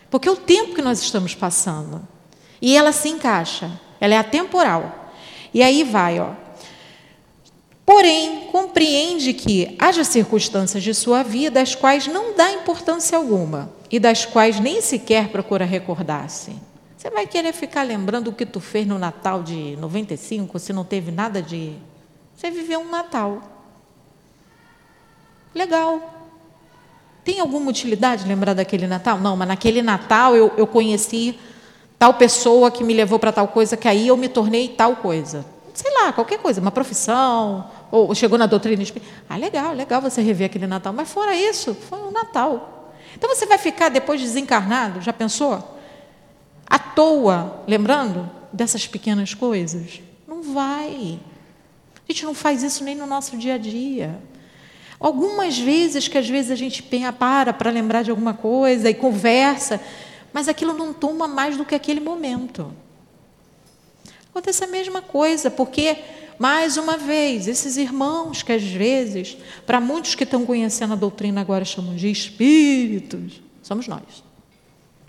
[0.09, 2.07] Porque é o tempo que nós estamos passando.
[2.61, 5.11] E ela se encaixa, ela é atemporal.
[5.53, 6.31] E aí vai, ó.
[7.89, 13.99] Porém, compreende que haja circunstâncias de sua vida às quais não dá importância alguma e
[13.99, 16.55] das quais nem sequer procura recordar-se.
[16.95, 20.83] Você vai querer ficar lembrando o que tu fez no Natal de 95, se não
[20.85, 21.73] teve nada de.
[22.35, 23.41] Você viveu um Natal.
[25.55, 26.13] Legal.
[27.23, 29.17] Tem alguma utilidade lembrar daquele Natal?
[29.17, 31.39] Não, mas naquele Natal eu, eu conheci
[31.97, 35.43] tal pessoa que me levou para tal coisa, que aí eu me tornei tal coisa.
[35.73, 39.11] Sei lá, qualquer coisa, uma profissão, ou chegou na doutrina espírita.
[39.27, 40.93] Ah, legal, legal você rever aquele Natal.
[40.93, 42.93] Mas fora isso, foi um Natal.
[43.15, 45.77] Então você vai ficar depois desencarnado, já pensou?
[46.67, 50.01] À toa, lembrando dessas pequenas coisas?
[50.27, 51.19] Não vai.
[52.07, 54.19] A gente não faz isso nem no nosso dia a dia.
[54.99, 56.83] Algumas vezes que às vezes a gente
[57.17, 59.79] para para lembrar de alguma coisa e conversa,
[60.33, 62.71] mas aquilo não toma mais do que aquele momento.
[64.29, 65.97] Acontece a mesma coisa, porque
[66.39, 71.41] mais uma vez, esses irmãos que às vezes, para muitos que estão conhecendo a doutrina
[71.41, 74.23] agora chamam de espíritos, somos nós.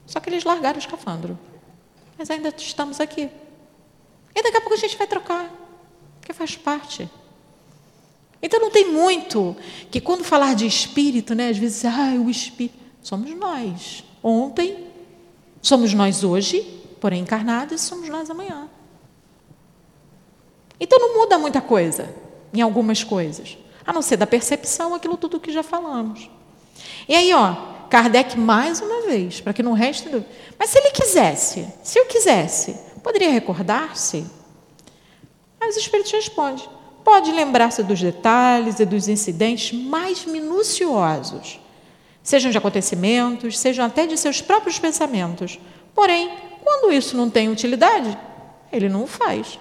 [0.05, 1.39] Só que eles largaram o escafandro.
[2.19, 3.31] Mas ainda estamos aqui.
[4.35, 5.49] E daqui a pouco a gente vai trocar,
[6.21, 7.09] porque faz parte.
[8.43, 9.57] Então não tem muito
[9.89, 14.03] que quando falar de espírito, né, às vezes, ah, o espírito, somos nós.
[14.21, 14.87] Ontem,
[15.63, 16.63] somos nós hoje,
[17.01, 18.69] porém encarnados, somos nós amanhã.
[20.81, 22.09] Então não muda muita coisa
[22.53, 26.31] em algumas coisas, a não ser da percepção, aquilo tudo que já falamos.
[27.07, 27.55] E aí, ó,
[27.91, 30.31] Kardec mais uma vez, para que não reste dúvida.
[30.59, 34.25] Mas se ele quisesse, se eu quisesse, poderia recordar-se?
[35.61, 36.65] Aí os espíritos respondem:
[37.05, 41.61] pode lembrar-se dos detalhes e dos incidentes mais minuciosos,
[42.23, 45.59] sejam de acontecimentos, sejam até de seus próprios pensamentos.
[45.95, 46.31] Porém,
[46.65, 48.17] quando isso não tem utilidade,
[48.73, 49.59] ele não o faz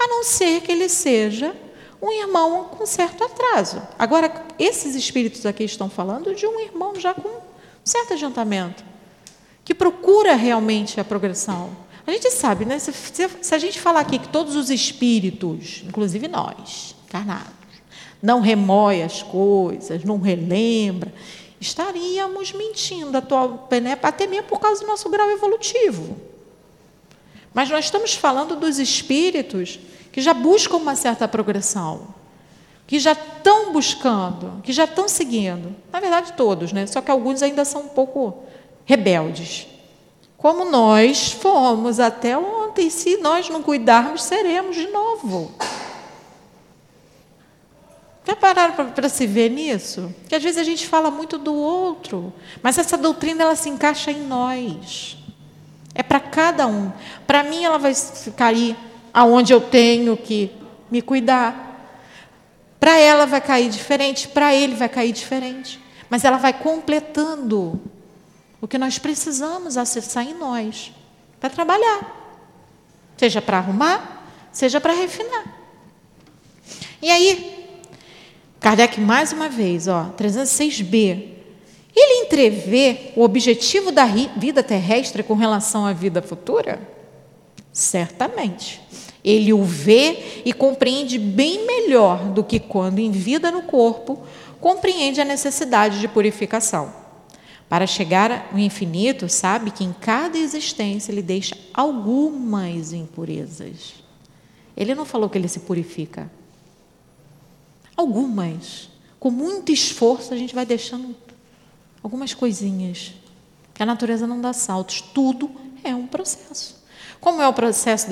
[0.00, 1.54] a não ser que ele seja
[2.00, 3.82] um irmão com certo atraso.
[3.98, 7.28] Agora, esses espíritos aqui estão falando de um irmão já com
[7.84, 8.82] certo adiantamento,
[9.62, 11.76] que procura realmente a progressão.
[12.06, 12.78] A gente sabe, né?
[12.78, 17.52] Se, se, se a gente falar aqui que todos os espíritos, inclusive nós, encarnados,
[18.22, 21.12] não remói as coisas, não relembra,
[21.60, 23.98] estaríamos mentindo atual, né?
[24.02, 26.16] até mesmo por causa do nosso grau evolutivo.
[27.52, 29.78] Mas nós estamos falando dos espíritos
[30.12, 32.14] que já buscam uma certa progressão,
[32.86, 35.74] que já estão buscando, que já estão seguindo.
[35.92, 36.86] Na verdade, todos, né?
[36.86, 38.42] Só que alguns ainda são um pouco
[38.84, 39.66] rebeldes.
[40.36, 45.52] Como nós fomos até ontem, se nós não cuidarmos, seremos de novo.
[48.24, 50.14] Já pararam para se ver nisso?
[50.28, 52.32] Que às vezes a gente fala muito do outro,
[52.62, 55.19] mas essa doutrina ela se encaixa em nós.
[55.94, 56.92] É para cada um.
[57.26, 58.76] Para mim, ela vai ficar aí
[59.12, 60.52] aonde eu tenho que
[60.90, 61.68] me cuidar.
[62.78, 65.80] Para ela vai cair diferente, para ele vai cair diferente.
[66.08, 67.80] Mas ela vai completando
[68.60, 70.92] o que nós precisamos acessar em nós
[71.38, 72.16] para trabalhar.
[73.16, 75.44] Seja para arrumar, seja para refinar.
[77.02, 77.78] E aí,
[78.58, 81.39] Kardec mais uma vez, ó, 306b.
[82.02, 86.80] Ele entrevê o objetivo da vida terrestre com relação à vida futura?
[87.70, 88.80] Certamente.
[89.22, 94.22] Ele o vê e compreende bem melhor do que quando em vida no corpo
[94.58, 96.90] compreende a necessidade de purificação.
[97.68, 104.02] Para chegar ao infinito, sabe que em cada existência ele deixa algumas impurezas.
[104.74, 106.32] Ele não falou que ele se purifica.
[107.94, 108.88] Algumas.
[109.20, 111.14] Com muito esforço, a gente vai deixando
[112.02, 113.14] algumas coisinhas.
[113.78, 115.00] A natureza não dá saltos.
[115.00, 115.50] Tudo
[115.82, 116.80] é um processo.
[117.20, 118.08] Como é o processo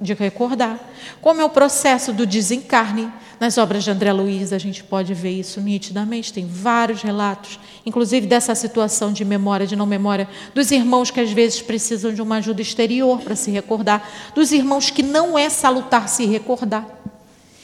[0.00, 0.78] de recordar,
[1.20, 3.10] como é o processo do desencarne.
[3.40, 8.26] Nas obras de André Luiz, a gente pode ver isso nitidamente, tem vários relatos, inclusive
[8.26, 12.36] dessa situação de memória, de não memória, dos irmãos que às vezes precisam de uma
[12.36, 16.86] ajuda exterior para se recordar, dos irmãos que não é salutar se recordar.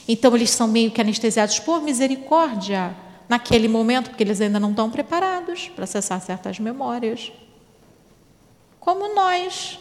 [0.07, 2.95] Então, eles são meio que anestesiados por misericórdia
[3.33, 7.33] naquele momento, porque eles ainda não estão preparados para acessar certas memórias.
[8.79, 9.79] Como nós,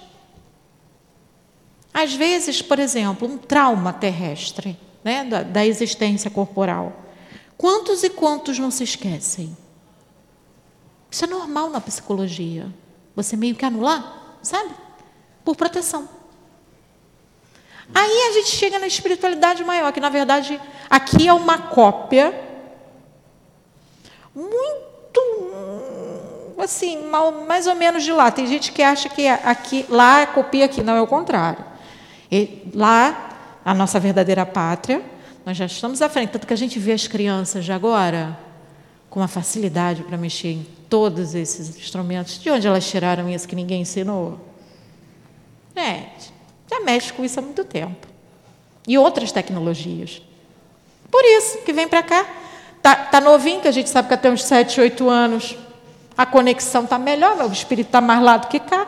[1.93, 6.93] às vezes, por exemplo, um trauma terrestre, né, da, da existência corporal.
[7.58, 9.58] Quantos e quantos não se esquecem?
[11.10, 12.74] Isso é normal na psicologia.
[13.18, 14.74] Você meio que anular, sabe?
[15.43, 16.08] Por proteção.
[17.93, 20.58] Aí a gente chega na espiritualidade maior, que na verdade
[20.89, 22.51] aqui é uma cópia
[24.36, 24.72] muito
[26.58, 26.98] assim,
[27.48, 28.32] mais ou menos de lá.
[28.32, 31.64] Tem gente que acha que aqui, lá é copia aqui, não é o contrário.
[32.32, 35.02] E lá, a nossa verdadeira pátria,
[35.46, 36.30] nós já estamos à frente.
[36.30, 38.38] Tanto que a gente vê as crianças de agora
[39.10, 42.40] com uma facilidade para mexer em todos esses instrumentos.
[42.40, 44.40] De onde elas tiraram isso que ninguém ensinou?
[45.76, 46.04] É,
[46.70, 48.08] já mexe com isso há muito tempo.
[48.88, 50.22] E outras tecnologias.
[51.10, 52.26] Por isso que vem para cá.
[52.82, 55.56] Está tá novinho, que a gente sabe que até uns 7, 8 anos
[56.18, 58.88] a conexão está melhor, o espírito está mais lá do que cá.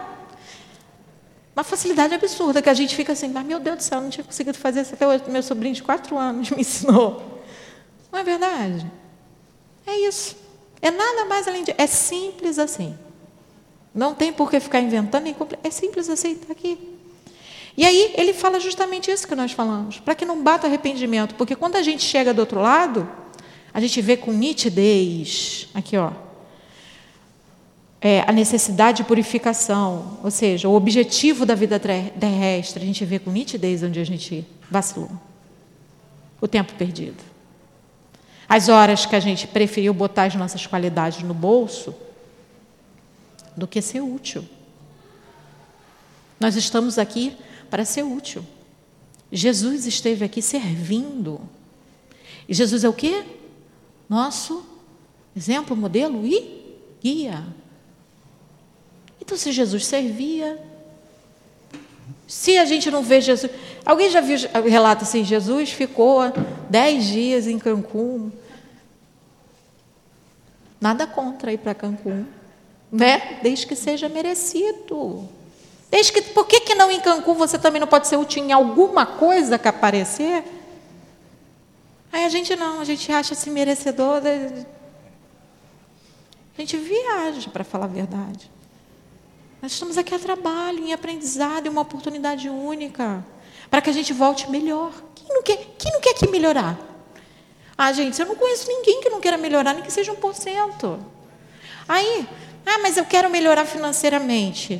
[1.56, 4.24] Uma facilidade absurda que a gente fica assim, mas meu Deus do céu, não tinha
[4.24, 5.24] conseguido fazer isso até hoje.
[5.28, 7.44] Meu sobrinho de quatro anos me ensinou.
[8.12, 8.91] Não é verdade?
[9.86, 10.36] É isso.
[10.82, 11.76] É nada mais além de.
[11.78, 12.98] É simples assim.
[13.94, 16.80] Não tem por que ficar inventando nem É simples assim, está aqui.
[17.78, 21.56] E aí ele fala justamente isso que nós falamos, para que não bata arrependimento, porque
[21.56, 23.08] quando a gente chega do outro lado,
[23.74, 26.11] a gente vê com nitidez, aqui ó,
[27.99, 33.17] é, a necessidade de purificação, ou seja, o objetivo da vida terrestre, a gente vê
[33.17, 35.09] com nitidez onde a gente vacilou.
[36.39, 37.24] O tempo perdido.
[38.47, 41.95] As horas que a gente preferiu botar as nossas qualidades no bolso
[43.55, 44.43] do que ser útil.
[46.39, 47.36] Nós estamos aqui
[47.69, 48.45] para ser útil.
[49.32, 51.39] Jesus esteve aqui servindo.
[52.47, 53.24] E Jesus é o quê?
[54.10, 54.66] Nosso
[55.36, 57.43] exemplo, modelo e guia.
[59.20, 60.62] Então, se Jesus servia,
[62.28, 63.51] se a gente não vê Jesus.
[63.86, 66.22] Alguém já viu relato assim: Jesus ficou
[66.70, 68.32] dez dias em Cancún.
[70.80, 72.26] Nada contra ir para Cancún,
[72.91, 73.39] né?
[73.41, 75.28] Desde que seja merecido.
[75.89, 78.51] Desde que, por que, que não em Cancún você também não pode ser útil em
[78.51, 80.43] alguma coisa que aparecer?
[82.14, 84.22] Aí a gente não, a gente acha se merecedor.
[84.22, 84.28] De...
[86.55, 88.51] A gente viaja, para falar a verdade.
[89.59, 93.26] Nós estamos aqui a trabalho, em aprendizado, em uma oportunidade única,
[93.72, 94.91] para que a gente volte melhor.
[95.16, 96.78] Quem não quer, quem não quer aqui melhorar?
[97.76, 100.36] Ah, gente, eu não conheço ninguém que não queira melhorar, nem que seja um por
[100.36, 101.03] cento.
[101.88, 102.28] Aí,
[102.64, 104.80] ah, mas eu quero melhorar financeiramente.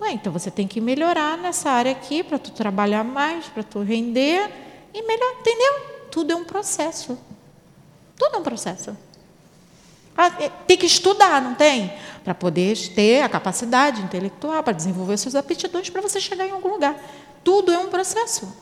[0.00, 3.80] Ué, então você tem que melhorar nessa área aqui para tu trabalhar mais, para tu
[3.80, 4.50] render
[4.92, 5.91] e melhor, entendeu?
[6.12, 7.18] Tudo é um processo.
[8.18, 8.94] Tudo é um processo.
[10.14, 11.90] Ah, é, tem que estudar, não tem?
[12.22, 16.68] Para poder ter a capacidade intelectual, para desenvolver suas aptidões, para você chegar em algum
[16.68, 16.94] lugar.
[17.42, 18.54] Tudo é um processo.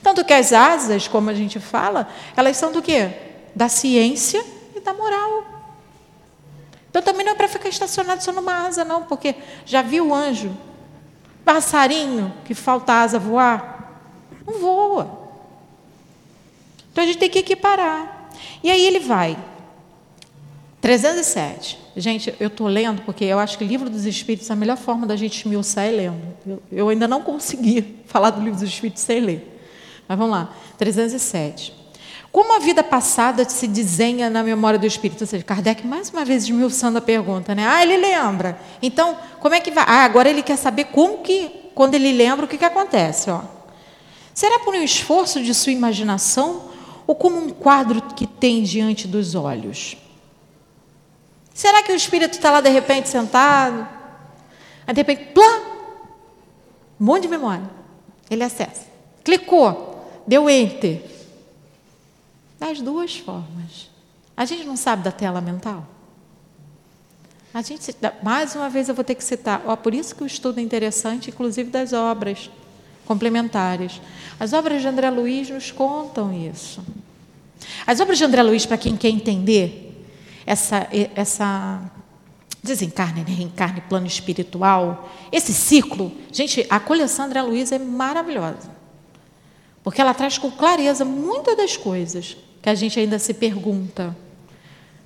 [0.00, 3.10] Tanto que as asas, como a gente fala, elas são do quê?
[3.52, 4.44] Da ciência
[4.76, 5.44] e da moral.
[6.88, 9.34] Então também não é para ficar estacionado só numa asa, não, porque
[9.66, 10.56] já viu o anjo?
[11.44, 13.98] Passarinho que falta asa voar?
[14.46, 15.23] Não voa.
[16.94, 18.30] Então a gente tem que equiparar.
[18.62, 19.36] E aí ele vai
[20.80, 21.76] 307.
[21.96, 24.76] Gente, eu estou lendo porque eu acho que o livro dos Espíritos é a melhor
[24.76, 26.22] forma da gente esmiuçar e lendo.
[26.46, 29.60] Eu, eu ainda não consegui falar do livro dos Espíritos sem ler.
[30.06, 30.54] Mas vamos lá.
[30.78, 31.74] 307.
[32.30, 35.22] Como a vida passada se desenha na memória do Espírito?
[35.22, 37.66] Ou seja, Kardec mais uma vez esmiuçando a pergunta, né?
[37.66, 38.56] Ah, ele lembra.
[38.80, 39.84] Então, como é que vai?
[39.84, 43.30] Ah, agora ele quer saber como que, quando ele lembra, o que, que acontece.
[43.30, 43.40] Ó.
[44.32, 46.73] Será por um esforço de sua imaginação
[47.06, 49.96] ou como um quadro que tem diante dos olhos?
[51.52, 53.86] Será que o espírito está lá de repente sentado?
[54.86, 55.62] Aí de repente, plá!
[57.00, 57.68] Um monte de memória.
[58.30, 58.86] Ele acessa.
[59.22, 61.04] Clicou, deu enter.
[62.58, 63.90] Das duas formas.
[64.36, 65.86] A gente não sabe da tela mental?
[67.52, 70.26] A gente, mais uma vez eu vou ter que citar, ó, por isso que o
[70.26, 72.50] estudo é interessante, inclusive das obras
[73.06, 74.00] complementares.
[74.38, 76.82] As obras de André Luiz nos contam isso.
[77.86, 80.04] As obras de André Luiz, para quem quer entender
[80.46, 81.90] essa, essa
[82.62, 88.72] desencarne, né, reencarne, plano espiritual, esse ciclo, gente, a coleção André Luiz é maravilhosa.
[89.82, 94.16] Porque ela traz com clareza muitas das coisas que a gente ainda se pergunta.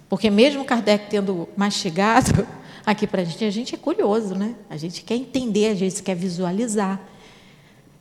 [0.08, 2.46] Porque mesmo Kardec tendo mastigado
[2.86, 4.54] aqui para a gente, a gente é curioso, né?
[4.70, 7.00] A gente quer entender, a gente quer visualizar.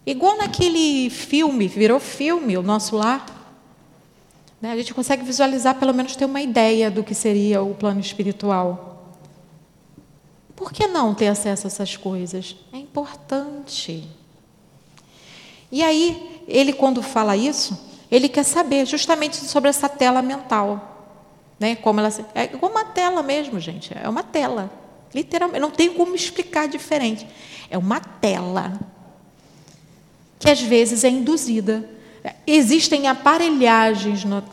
[0.08, 3.26] Igual naquele filme, virou filme, O Nosso Lar.
[4.62, 4.72] Né?
[4.72, 9.18] A gente consegue visualizar, pelo menos ter uma ideia do que seria o plano espiritual.
[10.56, 12.56] Por que não ter acesso a essas coisas?
[12.72, 14.08] É importante.
[15.70, 17.78] E aí, ele, quando fala isso,
[18.10, 21.20] ele quer saber justamente sobre essa tela mental.
[21.60, 21.76] Né?
[21.76, 23.92] Como ela, é igual uma tela mesmo, gente.
[23.94, 24.72] É uma tela.
[25.14, 25.60] Literalmente.
[25.60, 27.28] Não tem como explicar diferente.
[27.70, 28.96] É uma tela
[30.40, 31.88] que às vezes é induzida.
[32.46, 34.44] Existem aparelhagens no,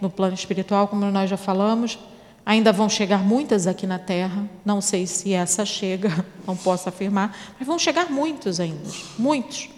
[0.00, 1.98] no plano espiritual, como nós já falamos,
[2.44, 7.36] ainda vão chegar muitas aqui na Terra, não sei se essa chega, não posso afirmar,
[7.58, 9.68] mas vão chegar muitos ainda, muitos.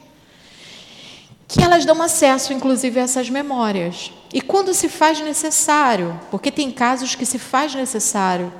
[1.49, 4.13] Que elas dão acesso, inclusive, a essas memórias.
[4.33, 8.53] E quando se faz necessário, porque tem casos que se faz necessário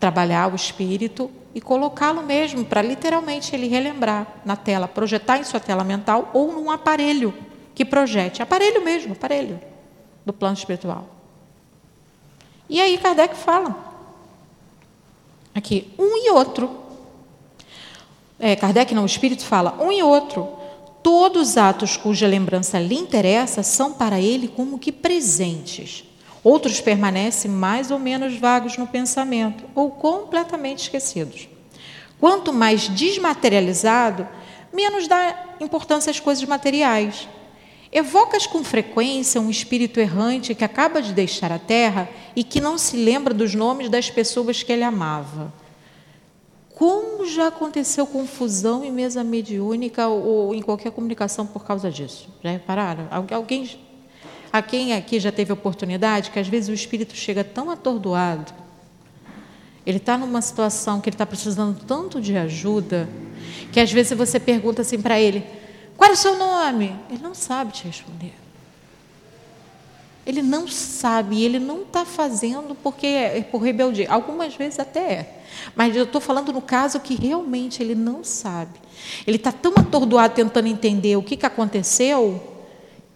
[0.00, 5.60] trabalhar o espírito e colocá-lo mesmo para literalmente ele relembrar na tela, projetar em sua
[5.60, 7.34] tela mental ou num aparelho
[7.74, 9.60] que projete, aparelho mesmo, aparelho
[10.26, 11.08] do plano espiritual.
[12.68, 13.74] E aí Kardec fala
[15.54, 16.70] aqui um e outro.
[18.38, 20.48] É, Kardec não, o Espírito fala um e outro.
[21.02, 26.04] Todos os atos cuja lembrança lhe interessa são para ele como que presentes.
[26.42, 31.48] Outros permanecem mais ou menos vagos no pensamento ou completamente esquecidos.
[32.20, 34.26] Quanto mais desmaterializado,
[34.72, 37.28] menos dá importância às coisas materiais.
[37.90, 42.76] Evocas com frequência um espírito errante que acaba de deixar a terra e que não
[42.76, 45.52] se lembra dos nomes das pessoas que ele amava.
[46.74, 52.28] Como já aconteceu confusão em mesa mediúnica ou em qualquer comunicação por causa disso?
[52.42, 53.08] Já repararam?
[53.10, 53.66] Alguém
[54.52, 58.52] a quem aqui já teve oportunidade, que às vezes o espírito chega tão atordoado,
[59.88, 63.08] ele está numa situação que ele está precisando tanto de ajuda,
[63.72, 65.44] que às vezes você pergunta assim para ele:
[65.96, 66.94] qual é o seu nome?
[67.10, 68.34] Ele não sabe te responder.
[70.26, 74.10] Ele não sabe, ele não está fazendo porque é por rebeldia.
[74.10, 75.42] Algumas vezes até é.
[75.74, 78.78] Mas eu estou falando no caso que realmente ele não sabe.
[79.26, 82.57] Ele está tão atordoado tentando entender o que, que aconteceu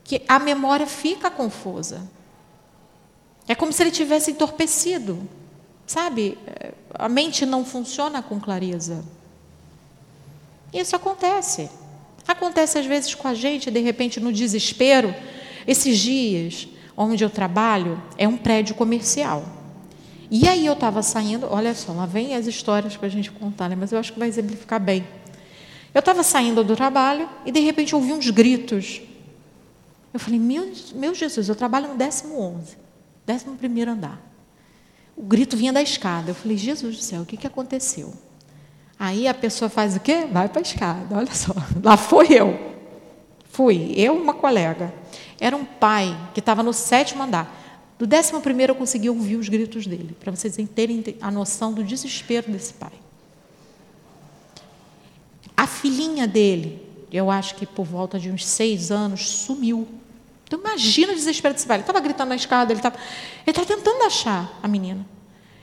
[0.04, 2.02] que a memória fica confusa.
[3.46, 5.28] É como se ele tivesse entorpecido,
[5.86, 6.38] sabe?
[6.94, 9.04] A mente não funciona com clareza.
[10.72, 11.68] Isso acontece.
[12.26, 15.14] Acontece às vezes com a gente, de repente, no desespero.
[15.66, 19.44] Esses dias, onde eu trabalho, é um prédio comercial.
[20.30, 23.68] E aí eu estava saindo, olha só, lá vem as histórias para a gente contar,
[23.68, 23.76] né?
[23.78, 25.06] mas eu acho que vai exemplificar bem.
[25.92, 29.02] Eu estava saindo do trabalho e de repente ouvi uns gritos
[30.12, 32.76] eu falei, meu, meu Jesus, eu trabalho no décimo onze,
[33.26, 34.20] décimo primeiro andar.
[35.16, 36.30] O grito vinha da escada.
[36.30, 38.12] Eu falei, Jesus do céu, o que, que aconteceu?
[38.98, 40.26] Aí a pessoa faz o quê?
[40.30, 41.54] Vai para a escada, olha só.
[41.82, 42.72] Lá foi eu.
[43.50, 44.94] Fui, eu uma colega.
[45.38, 47.60] Era um pai que estava no sétimo andar.
[47.98, 51.84] Do décimo primeiro eu consegui ouvir os gritos dele, para vocês terem a noção do
[51.84, 52.92] desespero desse pai.
[55.56, 59.86] A filhinha dele, eu acho que por volta de uns seis anos, sumiu.
[60.52, 61.78] Então imagina o desespero desse velho.
[61.78, 65.08] Ele estava gritando na escada, ele estava ele estava tentando achar a menina.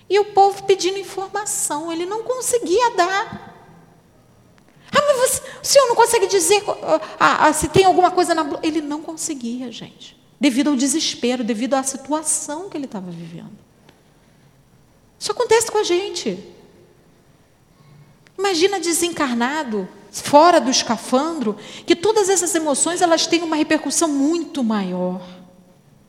[0.09, 3.55] E o povo pedindo informação, ele não conseguia dar.
[4.91, 6.63] Ah, mas você, o senhor não consegue dizer
[7.19, 8.43] ah, ah, se tem alguma coisa na.
[8.63, 10.19] Ele não conseguia, gente.
[10.39, 13.59] Devido ao desespero, devido à situação que ele estava vivendo.
[15.19, 16.43] Isso acontece com a gente.
[18.35, 21.55] Imagina desencarnado fora do escafandro,
[21.85, 25.21] que todas essas emoções elas têm uma repercussão muito maior.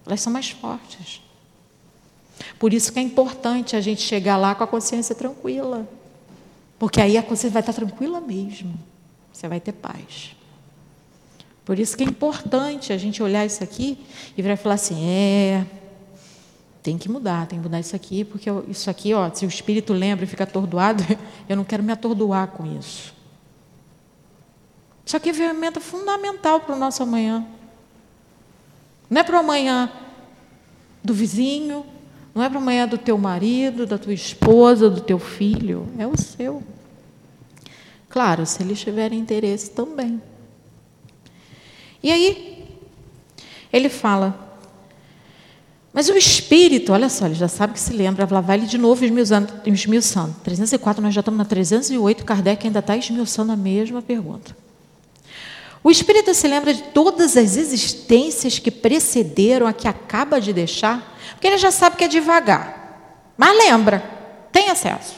[0.07, 1.20] Elas são mais fortes.
[2.59, 5.88] Por isso que é importante a gente chegar lá com a consciência tranquila.
[6.78, 8.74] Porque aí a consciência vai estar tranquila mesmo.
[9.32, 10.34] Você vai ter paz.
[11.64, 13.98] Por isso que é importante a gente olhar isso aqui
[14.36, 15.64] e virar falar assim: é,
[16.82, 19.92] tem que mudar, tem que mudar isso aqui, porque isso aqui, ó, se o espírito
[19.92, 21.05] lembra e fica atordoado,
[21.48, 23.14] eu não quero me atordoar com isso.
[25.11, 27.44] Isso aqui é ferramenta fundamental para o nosso amanhã.
[29.11, 29.90] Não é para o amanhã
[31.02, 31.84] do vizinho,
[32.32, 36.16] Não é para amanhã do teu marido, da tua esposa, do teu filho, é o
[36.16, 36.62] seu.
[38.08, 40.22] Claro, se eles tiverem interesse também.
[42.00, 42.68] E aí,
[43.72, 44.56] ele fala,
[45.92, 48.78] mas o espírito, olha só, ele já sabe que se lembra, lá vai ele de
[48.78, 50.36] novo esmiuçando.
[50.44, 54.69] 304, nós já estamos na 308, Kardec ainda está esmiuçando a mesma pergunta.
[55.83, 61.16] O espírito se lembra de todas as existências que precederam a que acaba de deixar,
[61.33, 63.33] porque ele já sabe que é devagar.
[63.37, 64.05] Mas lembra,
[64.53, 65.14] tem acesso.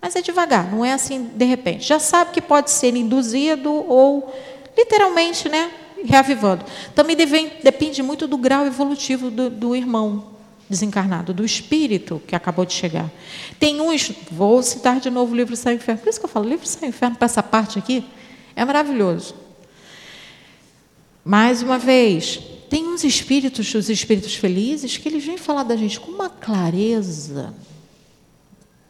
[0.00, 1.86] Mas é devagar, não é assim de repente.
[1.86, 4.34] Já sabe que pode ser induzido ou
[4.76, 5.70] literalmente, né,
[6.04, 6.64] reavivando.
[6.94, 10.32] Também deve, depende muito do grau evolutivo do, do irmão
[10.68, 13.10] desencarnado, do espírito que acabou de chegar.
[13.58, 16.00] Tem uns, vou citar de novo o livro Sai Inferno.
[16.00, 18.04] Por isso que eu falo, livro Sai Inferno, para essa parte aqui,
[18.56, 19.41] é maravilhoso.
[21.24, 26.00] Mais uma vez, tem uns espíritos, os espíritos felizes, que eles vêm falar da gente
[26.00, 27.54] com uma clareza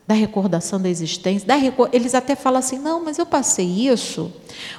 [0.07, 1.47] da recordação da existência.
[1.47, 1.89] Da recor...
[1.93, 4.33] Eles até falam assim: não, mas eu passei isso,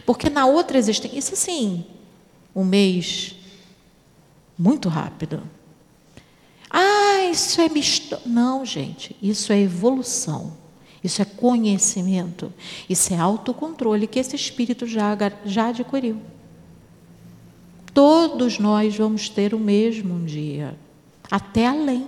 [0.05, 1.17] porque na outra existência.
[1.17, 1.85] Isso assim,
[2.55, 3.35] um mês
[4.57, 5.43] muito rápido.
[6.69, 8.17] Ah, isso é misto.
[8.25, 10.57] Não, gente, isso é evolução.
[11.03, 12.51] Isso é conhecimento.
[12.89, 16.21] Isso é autocontrole que esse espírito já, já adquiriu.
[17.93, 20.75] Todos nós vamos ter o mesmo um dia,
[21.29, 22.07] até além.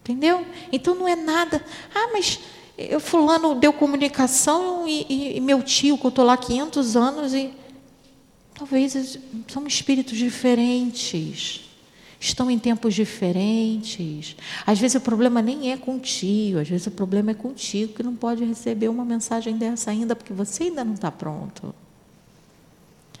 [0.00, 0.46] Entendeu?
[0.72, 1.64] Então não é nada.
[1.94, 2.40] Ah, mas
[2.76, 6.96] eu fulano deu comunicação e, e, e meu tio, que eu estou lá há 500
[6.96, 7.52] anos e
[8.54, 9.18] Talvez
[9.48, 11.62] são espíritos diferentes,
[12.20, 14.36] estão em tempos diferentes.
[14.64, 18.14] Às vezes o problema nem é contigo, às vezes o problema é contigo que não
[18.14, 21.74] pode receber uma mensagem dessa ainda porque você ainda não está pronto.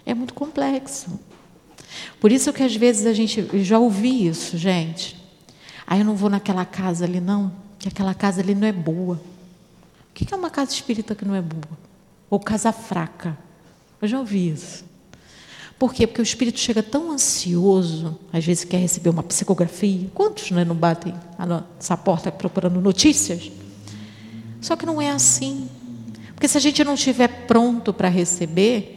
[0.06, 1.18] É muito complexo.
[2.20, 5.16] Por isso que às vezes a gente já ouvi isso, gente.
[5.86, 8.72] Aí ah, eu não vou naquela casa ali não, que aquela casa ali não é
[8.72, 9.20] boa.
[10.10, 11.78] O que é uma casa espírita que não é boa?
[12.30, 13.36] Ou casa fraca?
[14.00, 14.84] Eu já ouvi isso.
[15.78, 16.06] Por quê?
[16.06, 20.08] Porque o espírito chega tão ansioso, às vezes quer receber uma psicografia.
[20.14, 21.14] Quantos né, não batem
[21.78, 23.50] essa porta procurando notícias?
[24.60, 25.68] Só que não é assim.
[26.34, 28.93] Porque se a gente não estiver pronto para receber,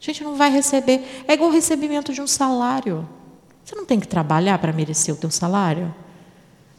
[0.00, 1.24] a gente não vai receber.
[1.28, 3.06] É igual o recebimento de um salário.
[3.64, 5.94] Você não tem que trabalhar para merecer o teu salário?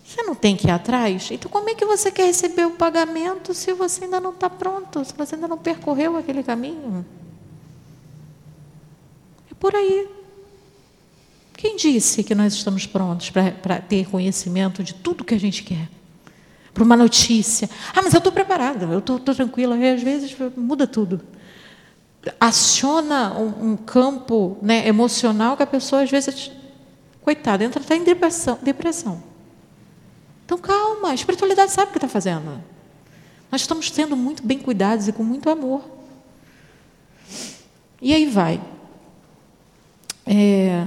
[0.03, 1.29] Você não tem que ir atrás?
[1.31, 5.05] Então, como é que você quer receber o pagamento se você ainda não está pronto,
[5.05, 7.05] se você ainda não percorreu aquele caminho?
[9.57, 10.09] Por aí.
[11.53, 15.87] Quem disse que nós estamos prontos para ter conhecimento de tudo que a gente quer?
[16.73, 17.69] Para uma notícia.
[17.95, 19.77] Ah, mas eu estou preparada, eu estou tranquila.
[19.77, 21.21] E às vezes muda tudo.
[22.39, 26.51] Aciona um, um campo né, emocional que a pessoa, às vezes,
[27.21, 28.59] coitada, entra até em depressão.
[28.61, 29.23] depressão.
[30.45, 32.61] Então, calma, a espiritualidade sabe o que está fazendo.
[33.51, 35.83] Nós estamos sendo muito bem cuidados e com muito amor.
[38.01, 38.61] E aí vai.
[40.25, 40.85] É,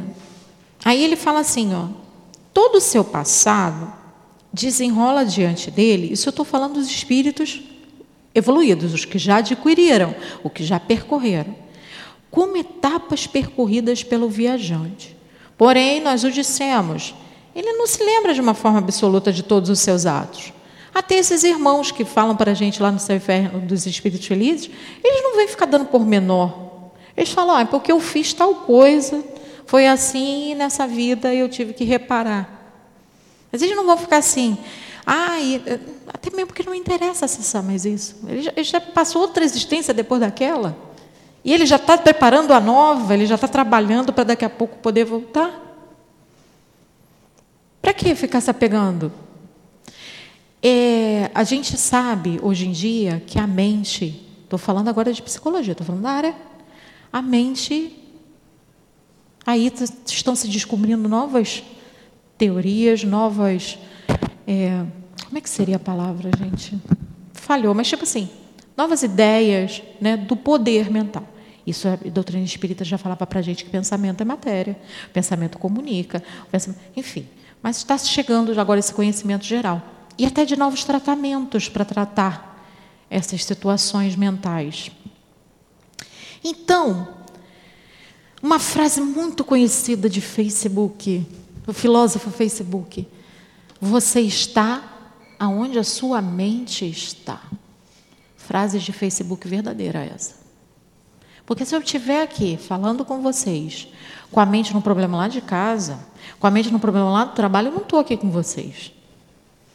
[0.85, 1.89] aí ele fala assim, ó,
[2.53, 3.93] todo o seu passado
[4.53, 7.61] desenrola diante dele, isso eu estou falando dos espíritos
[8.35, 11.55] evoluídos, os que já adquiriram, os que já percorreram,
[12.30, 15.16] como etapas percorridas pelo viajante.
[15.57, 17.14] Porém, nós o dissemos,
[17.55, 20.53] ele não se lembra de uma forma absoluta de todos os seus atos.
[20.93, 23.20] Até esses irmãos que falam para a gente lá no céu
[23.66, 24.70] dos espíritos felizes,
[25.03, 26.64] eles não vêm ficar dando por menor
[27.16, 29.22] eles falam, ah, é porque eu fiz tal coisa,
[29.66, 32.51] foi assim e nessa vida eu tive que reparar.
[33.53, 34.59] Mas eles não vão ficar assim,
[35.07, 35.62] ah, e,
[36.14, 38.16] até mesmo porque não interessa acessar mais isso.
[38.28, 40.78] Ele já, ele já passou outra existência depois daquela.
[41.44, 44.78] E ele já está preparando a nova, ele já está trabalhando para daqui a pouco
[44.78, 45.60] poder voltar.
[47.82, 49.12] Para que ficar se apegando?
[50.62, 55.72] É, a gente sabe hoje em dia que a mente, estou falando agora de psicologia,
[55.72, 56.34] estou falando da área
[57.12, 57.92] a mente.
[59.44, 59.70] Aí
[60.06, 61.64] estão se descobrindo novas
[62.38, 63.78] teorias, novas.
[64.46, 64.84] É,
[65.26, 66.78] como é que seria a palavra, gente?
[67.32, 68.28] Falhou, mas tipo assim,
[68.76, 71.26] novas ideias né, do poder mental.
[71.66, 74.78] Isso a doutrina espírita já falava para a gente que pensamento é matéria,
[75.12, 77.26] pensamento comunica, pensamento, enfim.
[77.62, 79.82] Mas está chegando agora esse conhecimento geral.
[80.18, 82.54] E até de novos tratamentos para tratar
[83.08, 84.90] essas situações mentais.
[86.42, 87.08] Então,
[88.42, 91.26] uma frase muito conhecida de Facebook,
[91.64, 93.08] do filósofo Facebook:
[93.80, 94.93] Você está
[95.45, 97.40] aonde a sua mente está.
[98.36, 100.45] Frase de Facebook verdadeira essa.
[101.47, 103.88] Porque se eu estiver aqui falando com vocês,
[104.30, 105.99] com a mente no problema lá de casa,
[106.40, 108.92] com a mente no problema lá do trabalho, eu não estou aqui com vocês.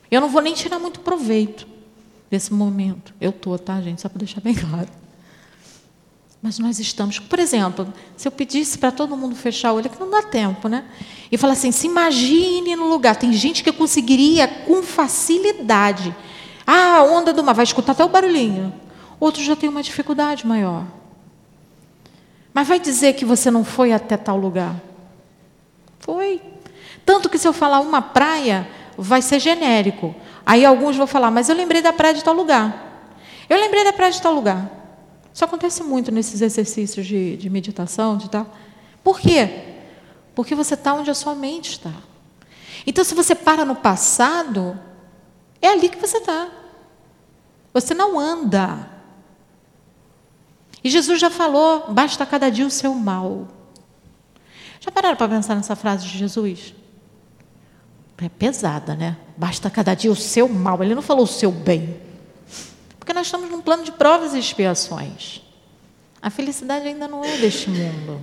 [0.09, 1.67] Eu não vou nem tirar muito proveito
[2.29, 3.13] desse momento.
[3.21, 4.01] Eu estou, tá, gente?
[4.01, 4.98] Só para deixar bem claro.
[6.41, 7.19] Mas nós estamos.
[7.19, 10.21] Por exemplo, se eu pedisse para todo mundo fechar o olho, é que não dá
[10.21, 10.85] tempo, né?
[11.31, 13.15] E falar assim: se imagine no lugar.
[13.15, 16.15] Tem gente que conseguiria com facilidade.
[16.65, 18.73] Ah, a onda do mar, vai escutar até o barulhinho.
[19.19, 20.85] Outros já têm uma dificuldade maior.
[22.53, 24.75] Mas vai dizer que você não foi até tal lugar?
[25.99, 26.41] Foi.
[27.05, 28.67] Tanto que se eu falar uma praia,
[28.97, 30.15] vai ser genérico.
[30.45, 33.07] Aí alguns vão falar, mas eu lembrei da praia de tal lugar.
[33.49, 34.78] Eu lembrei da praia de tal lugar.
[35.39, 38.53] Isso acontece muito nesses exercícios de, de meditação, de tal.
[39.01, 39.77] Por quê?
[40.35, 41.93] Porque você está onde a sua mente está.
[42.85, 44.77] Então, se você para no passado,
[45.61, 46.49] é ali que você está.
[47.73, 48.85] Você não anda.
[50.83, 53.47] E Jesus já falou: basta cada dia o seu mal.
[54.81, 56.75] Já pararam para pensar nessa frase de Jesus?
[58.17, 59.15] É pesada, né?
[59.37, 60.83] Basta cada dia o seu mal.
[60.83, 62.08] Ele não falou o seu bem.
[63.09, 65.41] Porque nós estamos num plano de provas e expiações.
[66.21, 68.21] A felicidade ainda não é deste mundo.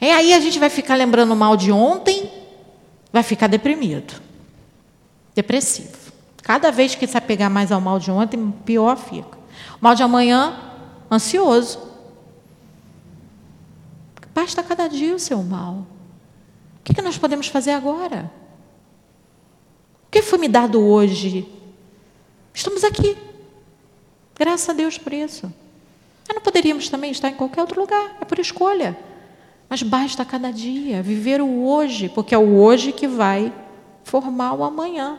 [0.00, 2.28] E aí a gente vai ficar lembrando mal de ontem,
[3.12, 4.20] vai ficar deprimido,
[5.36, 5.96] depressivo.
[6.42, 9.38] Cada vez que se apegar mais ao mal de ontem, pior fica.
[9.80, 10.52] O mal de amanhã,
[11.08, 11.78] ansioso.
[14.34, 15.86] Basta cada dia o seu mal.
[16.80, 18.32] O que nós podemos fazer agora?
[20.08, 21.48] O que foi me dado hoje?
[22.52, 23.29] Estamos aqui.
[24.40, 25.52] Graças a Deus por isso.
[26.26, 28.96] Mas não poderíamos também estar em qualquer outro lugar, é por escolha.
[29.68, 33.52] Mas basta cada dia viver o hoje, porque é o hoje que vai
[34.02, 35.18] formar o amanhã.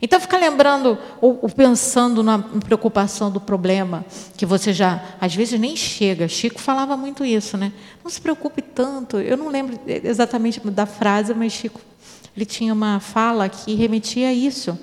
[0.00, 4.02] Então, ficar lembrando ou, ou, pensando na preocupação do problema,
[4.34, 6.26] que você já, às vezes, nem chega.
[6.26, 7.70] Chico falava muito isso, né?
[8.02, 9.18] Não se preocupe tanto.
[9.18, 11.82] Eu não lembro exatamente da frase, mas Chico,
[12.34, 14.78] ele tinha uma fala que remetia a isso.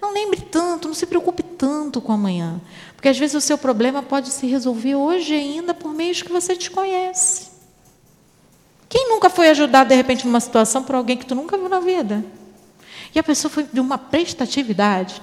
[0.00, 2.60] Não lembre tanto, não se preocupe tanto com amanhã.
[2.94, 6.54] Porque às vezes o seu problema pode se resolver hoje ainda por meios que você
[6.54, 7.48] desconhece.
[8.88, 11.80] Quem nunca foi ajudado, de repente, numa situação por alguém que tu nunca viu na
[11.80, 12.24] vida?
[13.14, 15.20] E a pessoa foi de uma prestatividade.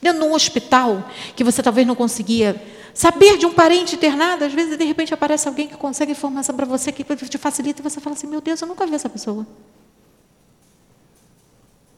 [0.00, 2.60] Dentro de um hospital que você talvez não conseguia
[2.92, 6.66] saber de um parente internado, às vezes de repente aparece alguém que consegue informação para
[6.66, 9.46] você que te facilita e você fala assim: Meu Deus, eu nunca vi essa pessoa.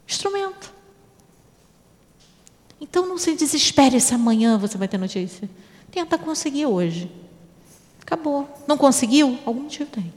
[0.06, 0.73] Instrumento.
[2.80, 5.48] Então não se desespere se amanhã você vai ter notícia.
[5.90, 7.10] Tenta conseguir hoje.
[8.02, 8.48] Acabou.
[8.66, 9.38] Não conseguiu?
[9.46, 10.12] Algum motivo tem.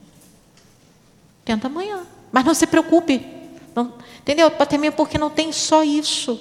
[1.45, 2.05] Tenta amanhã.
[2.31, 3.25] Mas não se preocupe.
[3.73, 4.49] Não, entendeu?
[4.51, 6.39] Também porque não tem só isso.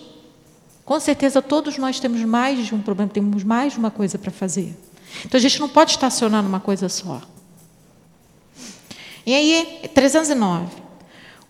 [0.84, 4.30] Com certeza todos nós temos mais de um problema, temos mais de uma coisa para
[4.30, 4.76] fazer.
[5.24, 7.20] Então a gente não pode estacionar numa coisa só.
[9.24, 10.66] E aí, 309.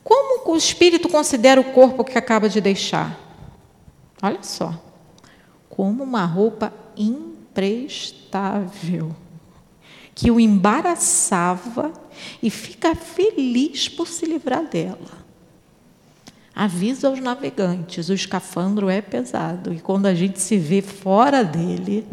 [0.03, 3.26] Como o espírito considera o corpo que acaba de deixar?
[4.23, 4.75] Olha só.
[5.69, 9.15] Como uma roupa imprestável
[10.15, 11.93] que o embaraçava
[12.43, 15.27] e fica feliz por se livrar dela.
[16.55, 22.07] Avisa aos navegantes: o escafandro é pesado e quando a gente se vê fora dele.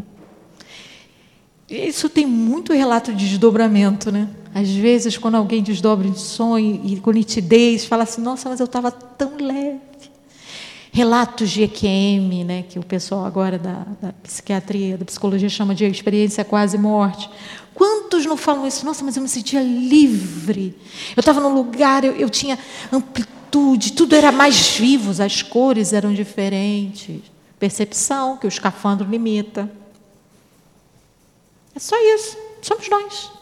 [1.66, 4.28] Isso tem muito relato de desdobramento, né?
[4.54, 8.66] Às vezes, quando alguém desdobra em sonho e com nitidez, fala assim: Nossa, mas eu
[8.66, 9.93] estava tão leve
[10.94, 15.84] relatos de EQM, né, que o pessoal agora da, da, psiquiatria, da psicologia chama de
[15.84, 17.28] experiência quase morte.
[17.74, 18.86] Quantos não falam isso?
[18.86, 20.78] Nossa, mas eu me sentia livre.
[21.16, 22.56] Eu estava num lugar, eu, eu tinha
[22.92, 27.22] amplitude, tudo era mais vivo, as cores eram diferentes.
[27.58, 29.68] Percepção, que o escafandro limita.
[31.74, 32.38] É só isso.
[32.62, 33.32] Somos nós.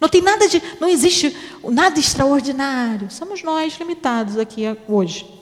[0.00, 0.62] Não tem nada de.
[0.80, 3.10] Não existe nada extraordinário.
[3.10, 5.41] Somos nós limitados aqui hoje.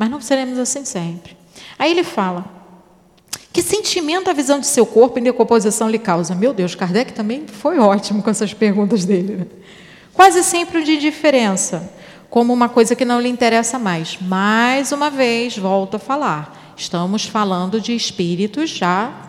[0.00, 1.36] Mas não seremos assim sempre.
[1.78, 2.46] Aí ele fala:
[3.52, 6.34] que sentimento a visão de seu corpo em decomposição lhe causa?
[6.34, 9.36] Meu Deus, Kardec também foi ótimo com essas perguntas dele.
[9.36, 9.46] Né?
[10.14, 11.92] Quase sempre o de indiferença,
[12.30, 14.16] como uma coisa que não lhe interessa mais.
[14.22, 16.74] Mais uma vez, volto a falar.
[16.78, 19.26] Estamos falando de espíritos já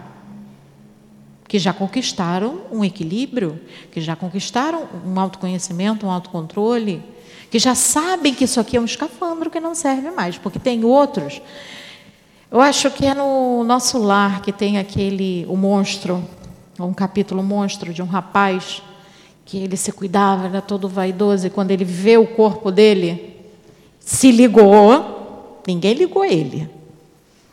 [1.50, 3.60] que já conquistaram um equilíbrio,
[3.92, 7.04] que já conquistaram um autoconhecimento, um autocontrole,
[7.52, 10.86] que já sabem que isso aqui é um escafandro que não serve mais, porque tem
[10.86, 11.42] outros.
[12.50, 16.24] Eu acho que é no nosso lar que tem aquele o monstro,
[16.80, 18.82] um capítulo monstro de um rapaz
[19.46, 23.36] que ele se cuidava, era todo vaidoso e quando ele vê o corpo dele,
[24.00, 26.70] se ligou, ninguém ligou ele.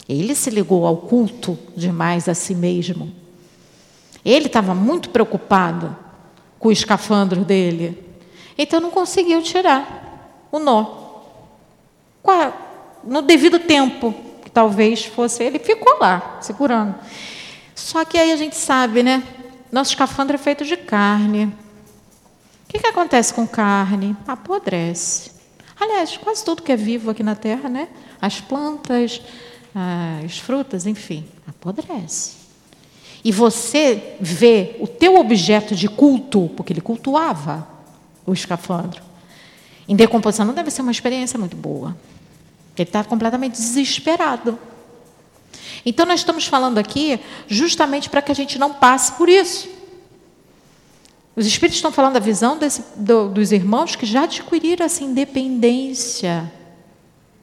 [0.09, 3.12] Ele se ligou ao culto demais a si mesmo.
[4.24, 5.94] Ele estava muito preocupado
[6.57, 8.07] com o escafandro dele.
[8.59, 10.98] Então não conseguiu tirar o nó.
[13.04, 16.96] No devido tempo, que talvez fosse ele, ficou lá, segurando.
[17.74, 19.22] Só que aí a gente sabe, né?
[19.70, 21.44] Nosso escafandro é feito de carne.
[21.46, 24.16] O que, que acontece com carne?
[24.26, 25.30] Apodrece.
[25.80, 27.88] Aliás, quase tudo que é vivo aqui na Terra, né?
[28.20, 29.22] As plantas,
[30.24, 32.32] as frutas, enfim, apodrece.
[33.24, 37.78] E você vê o teu objeto de culto, porque ele cultuava
[38.29, 39.03] o escafandro,
[39.89, 41.97] em decomposição, não deve ser uma experiência muito boa.
[42.76, 44.59] Ele está completamente desesperado.
[45.85, 49.68] Então, nós estamos falando aqui justamente para que a gente não passe por isso.
[51.35, 56.53] Os Espíritos estão falando da visão desse, do, dos irmãos que já adquiriram essa independência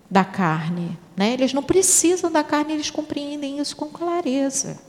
[0.10, 0.98] da carne.
[1.16, 1.34] Né?
[1.34, 4.80] Eles não precisam da carne, eles compreendem isso com clareza.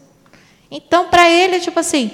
[0.70, 2.10] Então, para ele, é tipo assim,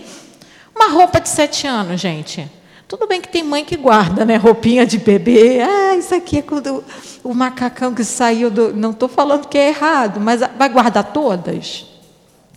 [0.74, 2.48] uma roupa de sete anos, gente.
[2.92, 4.36] Tudo bem que tem mãe que guarda, né?
[4.36, 5.62] Roupinha de bebê.
[5.62, 6.84] Ah, isso aqui é quando
[7.24, 8.74] o macacão que saiu do.
[8.74, 11.86] Não estou falando que é errado, mas vai guardar todas?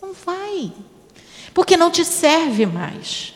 [0.02, 0.74] Não vai.
[1.54, 3.34] Porque não te serve mais.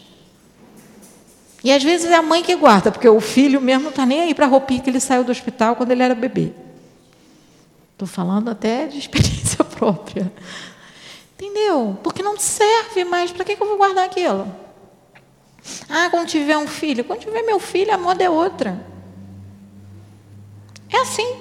[1.63, 4.19] E às vezes é a mãe que guarda, porque o filho mesmo não está nem
[4.23, 6.51] aí para a roupinha que ele saiu do hospital quando ele era bebê.
[7.93, 10.29] Estou falando até de experiência própria.
[11.37, 11.97] Entendeu?
[12.03, 13.31] Porque não serve mais.
[13.31, 14.68] Para que, que eu vou guardar aquilo?
[15.89, 17.03] Ah, quando tiver um filho.
[17.03, 18.85] Quando tiver meu filho, a moda é outra.
[20.91, 21.37] É assim.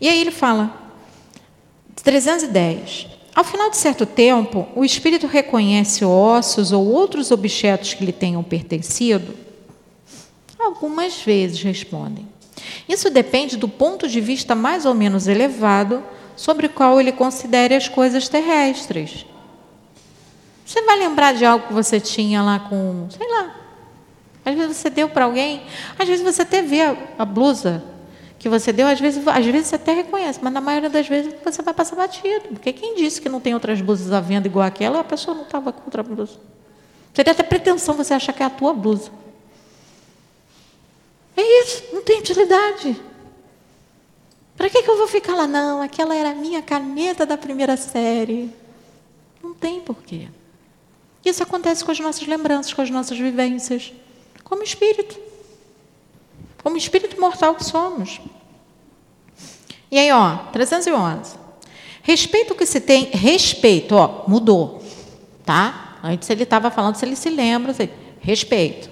[0.00, 0.74] E aí ele fala,
[2.02, 3.06] 310.
[3.34, 8.42] Ao final de certo tempo, o espírito reconhece ossos ou outros objetos que lhe tenham
[8.42, 9.34] pertencido?
[10.58, 12.28] Algumas vezes respondem.
[12.88, 16.02] Isso depende do ponto de vista mais ou menos elevado
[16.36, 19.24] sobre o qual ele considere as coisas terrestres.
[20.70, 23.56] Você vai lembrar de algo que você tinha lá com, sei lá.
[24.44, 25.64] Às vezes você deu para alguém,
[25.98, 27.82] às vezes você até vê a, a, blusa
[28.38, 31.34] que você deu, às vezes, às vezes você até reconhece, mas na maioria das vezes
[31.44, 32.50] você vai passar batido.
[32.50, 35.42] Porque quem disse que não tem outras blusas à venda igual aquela, a pessoa não
[35.42, 36.38] estava com outra blusa.
[37.12, 39.10] Seria até pretensão você achar que é a tua blusa.
[41.36, 42.96] É isso, não tem utilidade.
[44.56, 45.48] Para que, que eu vou ficar lá?
[45.48, 48.54] Não, aquela era a minha caneta da primeira série.
[49.42, 50.28] Não tem porquê.
[51.30, 53.92] Isso acontece com as nossas lembranças, com as nossas vivências,
[54.42, 55.16] como espírito.
[56.60, 58.20] Como espírito mortal que somos.
[59.90, 61.38] E aí, ó, 311.
[62.02, 64.82] Respeito que se tem, respeito, ó, mudou,
[65.44, 65.98] tá?
[66.02, 67.88] Antes ele estava falando se ele se lembra, se,
[68.20, 68.90] respeito.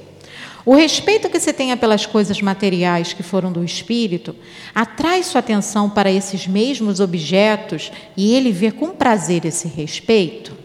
[0.64, 4.36] O respeito que se tenha pelas coisas materiais que foram do espírito
[4.74, 10.57] atrai sua atenção para esses mesmos objetos e ele vê com prazer esse respeito.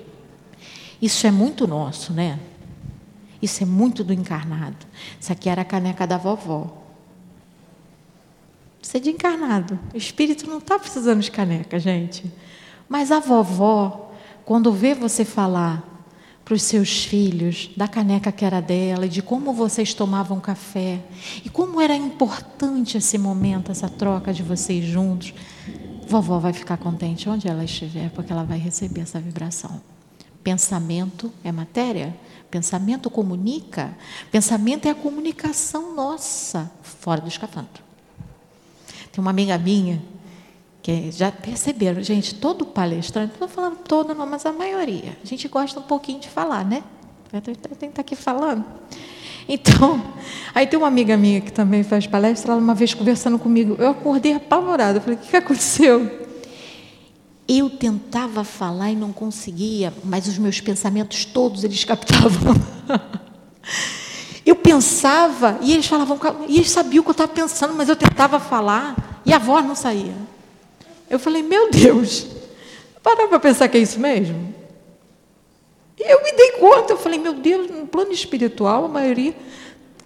[1.03, 2.39] Isso é muito nosso, né?
[3.41, 4.87] Isso é muito do encarnado.
[5.19, 6.81] Isso aqui era a caneca da vovó.
[8.81, 9.77] Isso é de encarnado.
[9.93, 12.31] O espírito não está precisando de caneca, gente.
[12.87, 14.13] Mas a vovó,
[14.45, 15.83] quando vê você falar
[16.45, 21.01] para os seus filhos da caneca que era dela e de como vocês tomavam café
[21.43, 25.33] e como era importante esse momento, essa troca de vocês juntos,
[26.07, 29.81] vovó vai ficar contente onde ela estiver, porque ela vai receber essa vibração.
[30.43, 32.15] Pensamento é matéria,
[32.51, 33.97] pensamento comunica,
[34.31, 37.81] pensamento é a comunicação nossa fora do escafandro.
[39.11, 40.01] Tem uma amiga minha
[40.81, 45.25] que já perceberam, gente, todo palestrante, não estou falando todo, não, mas a maioria, a
[45.25, 46.83] gente gosta um pouquinho de falar, né?
[47.31, 48.65] Eu tenho que estar aqui falando.
[49.47, 50.13] Então,
[50.53, 53.91] aí tem uma amiga minha que também faz palestra, ela uma vez conversando comigo, eu
[53.91, 56.22] acordei apavorada, falei, o que aconteceu?
[57.47, 62.55] Eu tentava falar e não conseguia, mas os meus pensamentos todos eles captavam.
[64.45, 67.95] Eu pensava e eles falavam, e eles sabiam o que eu estava pensando, mas eu
[67.95, 70.15] tentava falar e a voz não saía.
[71.09, 72.27] Eu falei, meu Deus,
[73.01, 74.53] parar para pensar que é isso mesmo?
[75.97, 79.35] E eu me dei conta, eu falei, meu Deus, no plano espiritual, a maioria,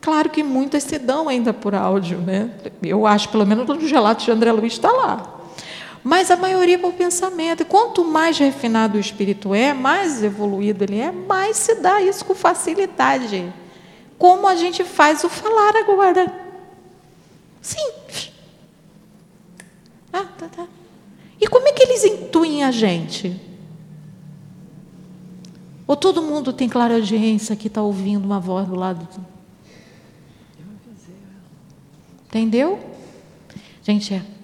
[0.01, 2.51] claro que muitas se dão ainda por áudio, né?
[2.83, 5.36] Eu acho, pelo menos, nos relatos de André Luiz está lá
[6.07, 7.63] mas a maioria por pensamento.
[7.63, 12.23] E quanto mais refinado o espírito é, mais evoluído ele é, mais se dá isso
[12.23, 13.53] com facilidade.
[14.17, 16.33] Como a gente faz o falar agora.
[17.61, 18.31] Simples.
[20.13, 20.65] Ah, tá, tá.
[21.41, 23.37] E como é que eles intuem a gente?
[25.85, 29.25] Ou todo mundo tem clara audiência que está ouvindo uma voz do lado do...
[32.29, 32.79] Entendeu?
[33.83, 34.36] Gente, é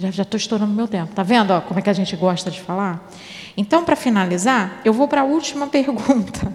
[0.00, 1.12] Já estou estourando meu tempo.
[1.14, 3.10] Tá vendo ó, como é que a gente gosta de falar?
[3.56, 6.54] Então, para finalizar, eu vou para a última pergunta,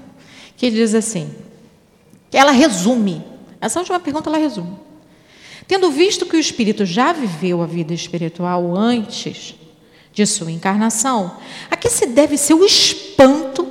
[0.56, 1.34] que diz assim:
[2.32, 3.24] ela resume.
[3.60, 4.78] Essa última pergunta ela resume.
[5.68, 9.56] Tendo visto que o espírito já viveu a vida espiritual antes
[10.12, 11.38] de sua encarnação,
[11.72, 13.68] a que se deve seu espanto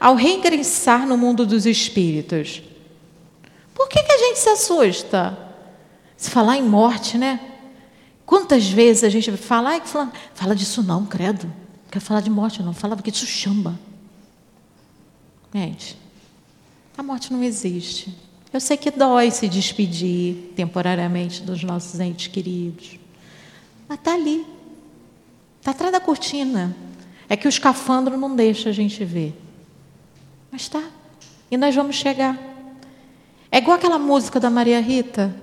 [0.00, 2.62] ao reingressar no mundo dos espíritos?
[3.74, 5.38] Por que, que a gente se assusta?
[6.16, 7.40] Se falar em morte, né?
[8.28, 11.46] Quantas vezes a gente fala, ai, fala, fala disso não, credo.
[11.46, 12.74] Não quer falar de morte, não.
[12.74, 13.80] Fala porque isso chama.
[15.54, 15.96] Gente,
[16.98, 18.14] a morte não existe.
[18.52, 22.98] Eu sei que dói se despedir temporariamente dos nossos entes queridos.
[23.88, 24.44] Mas está ali.
[25.58, 26.76] Está atrás da cortina.
[27.30, 29.34] É que o escafandro não deixa a gente ver.
[30.52, 30.82] Mas está.
[31.50, 32.38] E nós vamos chegar.
[33.50, 35.34] É igual aquela música da Maria Rita,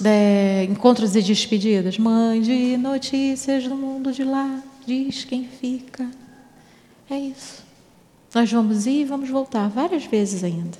[0.00, 1.98] de Encontros e Despedidas.
[1.98, 6.08] Mãe de notícias do mundo de lá, diz quem fica.
[7.08, 7.62] É isso.
[8.34, 10.78] Nós vamos ir e vamos voltar várias vezes ainda.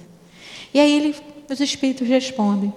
[0.72, 1.14] E aí ele,
[1.50, 2.72] os espíritos respondem: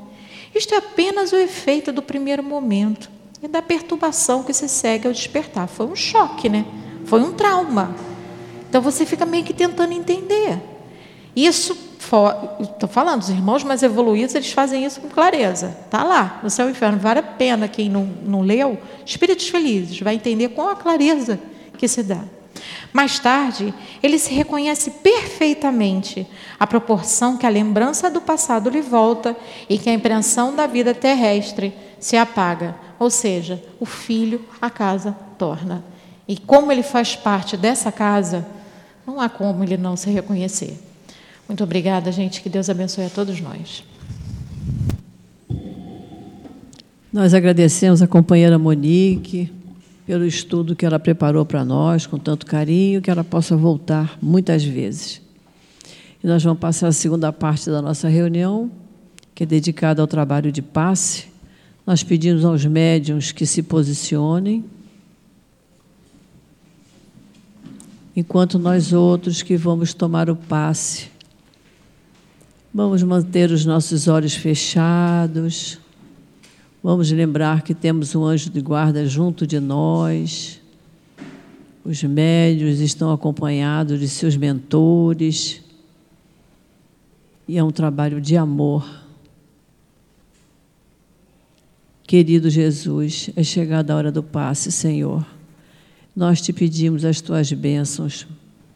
[0.54, 3.10] Isto é apenas o efeito do primeiro momento
[3.41, 5.68] e da perturbação que se segue ao despertar.
[5.68, 6.66] Foi um choque, né?
[7.06, 7.96] Foi um trauma.
[8.68, 10.60] Então você fica meio que tentando entender.
[11.36, 15.76] Isso, estou falando, os irmãos mais evoluídos, eles fazem isso com clareza.
[15.86, 16.99] Está lá, no céu e inferno.
[16.99, 21.39] Vale a pena quem não, não leu, Espíritos Felizes, vai entender com a clareza
[21.78, 22.20] que se dá.
[22.91, 26.28] Mais tarde, ele se reconhece perfeitamente
[26.60, 29.36] a proporção que a lembrança do passado lhe volta
[29.68, 32.76] e que a impressão da vida terrestre se apaga.
[32.99, 35.84] Ou seja, o filho a casa torna.
[36.28, 38.45] E como ele faz parte dessa casa,
[39.06, 40.80] não há como ele não se reconhecer.
[41.48, 42.41] Muito obrigada, gente.
[42.41, 43.84] Que Deus abençoe a todos nós.
[47.12, 49.52] Nós agradecemos a companheira Monique
[50.06, 54.64] pelo estudo que ela preparou para nós, com tanto carinho, que ela possa voltar muitas
[54.64, 55.22] vezes.
[56.24, 58.72] E nós vamos passar a segunda parte da nossa reunião,
[59.36, 61.26] que é dedicada ao trabalho de passe.
[61.86, 64.66] Nós pedimos aos médiums que se posicionem,
[68.16, 71.12] enquanto nós outros que vamos tomar o passe
[72.76, 75.78] Vamos manter os nossos olhos fechados.
[76.82, 80.59] Vamos lembrar que temos um anjo de guarda junto de nós.
[81.86, 85.61] Os médios estão acompanhados de seus mentores.
[87.47, 88.84] E é um trabalho de amor.
[92.07, 95.24] Querido Jesus, é chegada a hora do passe, Senhor.
[96.15, 98.26] Nós te pedimos as tuas bênçãos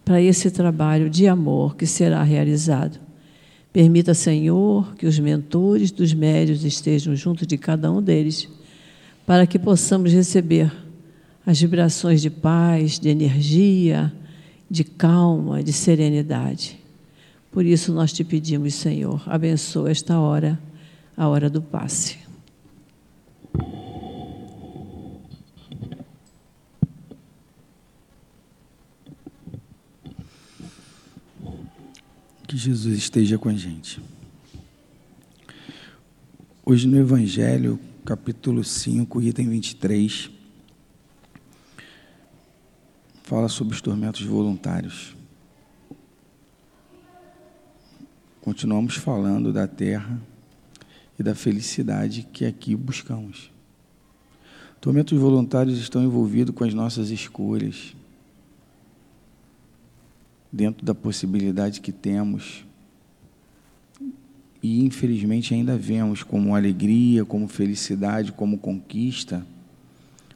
[0.06, 3.07] para esse trabalho de amor que será realizado.
[3.78, 8.50] Permita, Senhor, que os mentores dos médios estejam junto de cada um deles,
[9.24, 10.74] para que possamos receber
[11.46, 14.12] as vibrações de paz, de energia,
[14.68, 16.80] de calma, de serenidade.
[17.52, 20.60] Por isso nós te pedimos, Senhor, abençoa esta hora,
[21.16, 22.27] a hora do passe.
[32.48, 34.02] Que Jesus esteja com a gente.
[36.66, 40.30] Hoje no Evangelho, capítulo 5, item 23,
[43.24, 45.14] fala sobre os tormentos voluntários.
[48.40, 50.18] Continuamos falando da terra
[51.20, 53.52] e da felicidade que aqui buscamos.
[54.80, 57.94] Tormentos voluntários estão envolvidos com as nossas escolhas,
[60.52, 62.66] dentro da possibilidade que temos.
[64.62, 69.46] E infelizmente ainda vemos como alegria, como felicidade, como conquista,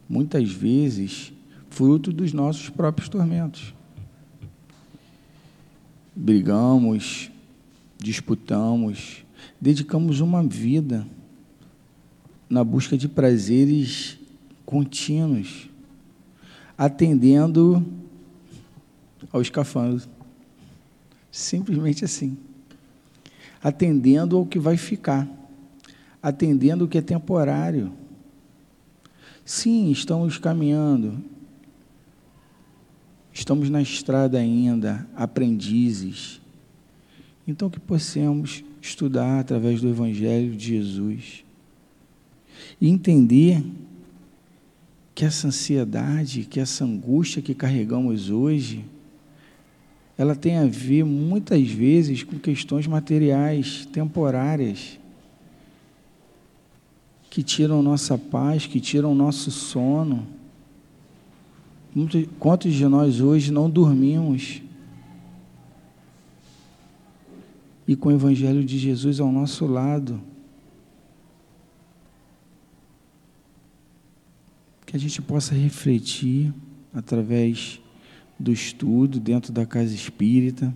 [0.07, 1.33] muitas vezes
[1.69, 3.73] fruto dos nossos próprios tormentos.
[6.15, 7.31] Brigamos,
[7.97, 9.23] disputamos,
[9.59, 11.07] dedicamos uma vida
[12.49, 14.19] na busca de prazeres
[14.65, 15.69] contínuos,
[16.77, 17.85] atendendo
[19.31, 20.07] ao escafandro.
[21.31, 22.37] Simplesmente assim.
[23.63, 25.27] Atendendo ao que vai ficar.
[26.21, 27.91] Atendendo o que é temporário.
[29.45, 31.23] Sim, estamos caminhando.
[33.33, 36.41] Estamos na estrada ainda, aprendizes.
[37.47, 41.43] Então que possamos estudar através do Evangelho de Jesus
[42.79, 43.63] e entender
[45.13, 48.85] que essa ansiedade, que essa angústia que carregamos hoje,
[50.21, 54.99] ela tem a ver muitas vezes com questões materiais, temporárias.
[57.27, 60.27] que tiram nossa paz, que tiram nosso sono.
[62.37, 64.61] Quantos de nós hoje não dormimos?
[67.87, 70.21] E com o Evangelho de Jesus ao nosso lado,
[74.85, 76.53] que a gente possa refletir
[76.93, 77.80] através
[78.41, 80.73] do estudo dentro da casa espírita.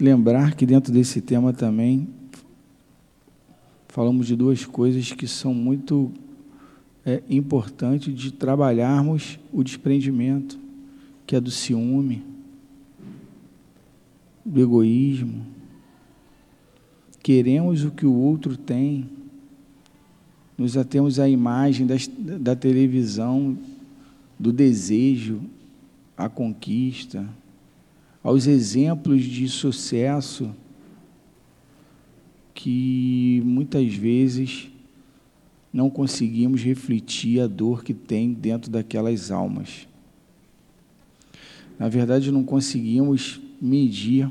[0.00, 2.08] Lembrar que dentro desse tema também
[3.88, 6.10] falamos de duas coisas que são muito
[7.04, 10.58] é, importantes de trabalharmos o desprendimento,
[11.26, 12.24] que é do ciúme,
[14.44, 15.44] do egoísmo.
[17.22, 19.06] Queremos o que o outro tem,
[20.56, 23.58] nos atemos à imagem das, da televisão,
[24.38, 25.40] do desejo,
[26.18, 27.24] à conquista,
[28.24, 30.52] aos exemplos de sucesso
[32.52, 34.68] que muitas vezes
[35.72, 39.86] não conseguimos refletir a dor que tem dentro daquelas almas.
[41.78, 44.28] Na verdade, não conseguimos medir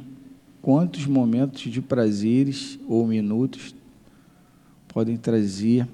[0.62, 3.74] quantos momentos de prazeres ou minutos
[4.90, 5.88] podem trazer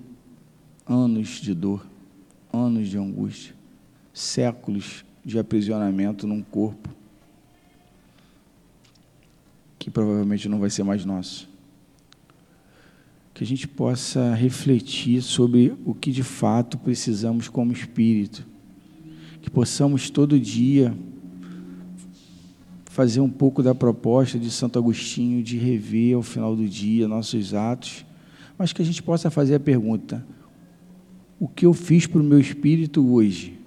[0.88, 1.86] anos de dor,
[2.52, 3.54] anos de angústia,
[4.12, 6.89] séculos de aprisionamento num corpo
[9.84, 11.49] que provavelmente não vai ser mais nosso.
[13.34, 18.47] Que a gente possa refletir sobre o que de fato precisamos como espírito.
[19.41, 20.95] Que possamos todo dia
[22.86, 27.53] fazer um pouco da proposta de Santo Agostinho de rever ao final do dia nossos
[27.53, 28.05] atos,
[28.57, 30.26] mas que a gente possa fazer a pergunta:
[31.38, 33.59] o que eu fiz para o meu espírito hoje?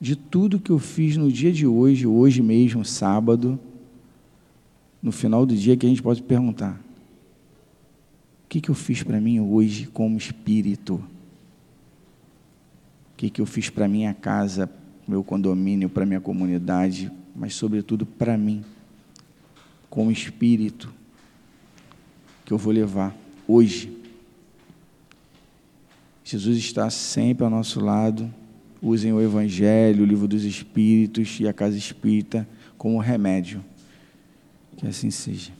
[0.00, 3.60] De tudo que eu fiz no dia de hoje, hoje mesmo, sábado,
[5.02, 6.80] no final do dia, que a gente pode perguntar:
[8.44, 10.94] o que, que eu fiz para mim hoje como espírito?
[13.12, 14.70] O que, que eu fiz para minha casa,
[15.06, 18.64] meu condomínio, para minha comunidade, mas sobretudo para mim,
[19.90, 20.90] como espírito,
[22.46, 23.14] que eu vou levar
[23.46, 24.00] hoje
[26.30, 28.32] Jesus está sempre ao nosso lado.
[28.82, 33.62] Usem o Evangelho, o livro dos Espíritos e a casa espírita como remédio.
[34.76, 35.52] Que assim seja.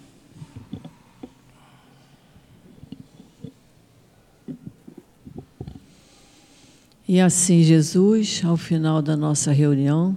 [7.07, 10.17] E assim, Jesus, ao final da nossa reunião,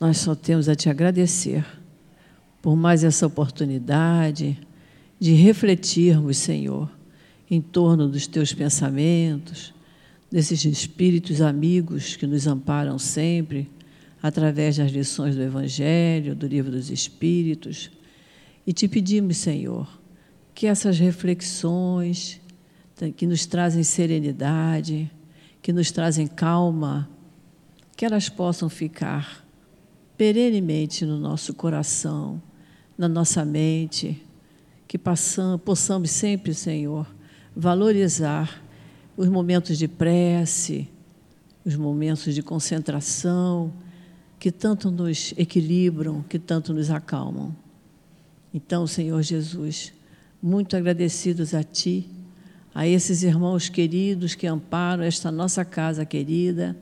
[0.00, 1.64] nós só temos a te agradecer
[2.62, 4.58] por mais essa oportunidade
[5.18, 6.90] de refletirmos, Senhor
[7.50, 9.74] em torno dos teus pensamentos,
[10.30, 13.68] desses espíritos amigos que nos amparam sempre,
[14.22, 17.90] através das lições do Evangelho, do livro dos Espíritos.
[18.66, 19.88] E te pedimos, Senhor,
[20.54, 22.40] que essas reflexões
[23.16, 25.10] que nos trazem serenidade,
[25.62, 27.08] que nos trazem calma,
[27.96, 29.46] que elas possam ficar
[30.18, 32.42] perenemente no nosso coração,
[32.96, 34.22] na nossa mente,
[34.86, 37.06] que passamos, possamos sempre, Senhor,
[37.56, 38.62] valorizar
[39.20, 40.88] os momentos de prece,
[41.62, 43.70] os momentos de concentração,
[44.38, 47.54] que tanto nos equilibram, que tanto nos acalmam.
[48.54, 49.92] Então, Senhor Jesus,
[50.42, 52.08] muito agradecidos a Ti,
[52.74, 56.74] a esses irmãos queridos que amparam esta nossa casa querida,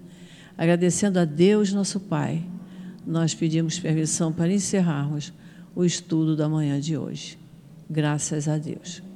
[0.56, 2.46] agradecendo a Deus, nosso Pai,
[3.04, 5.32] nós pedimos permissão para encerrarmos
[5.74, 7.36] o estudo da manhã de hoje.
[7.90, 9.07] Graças a Deus.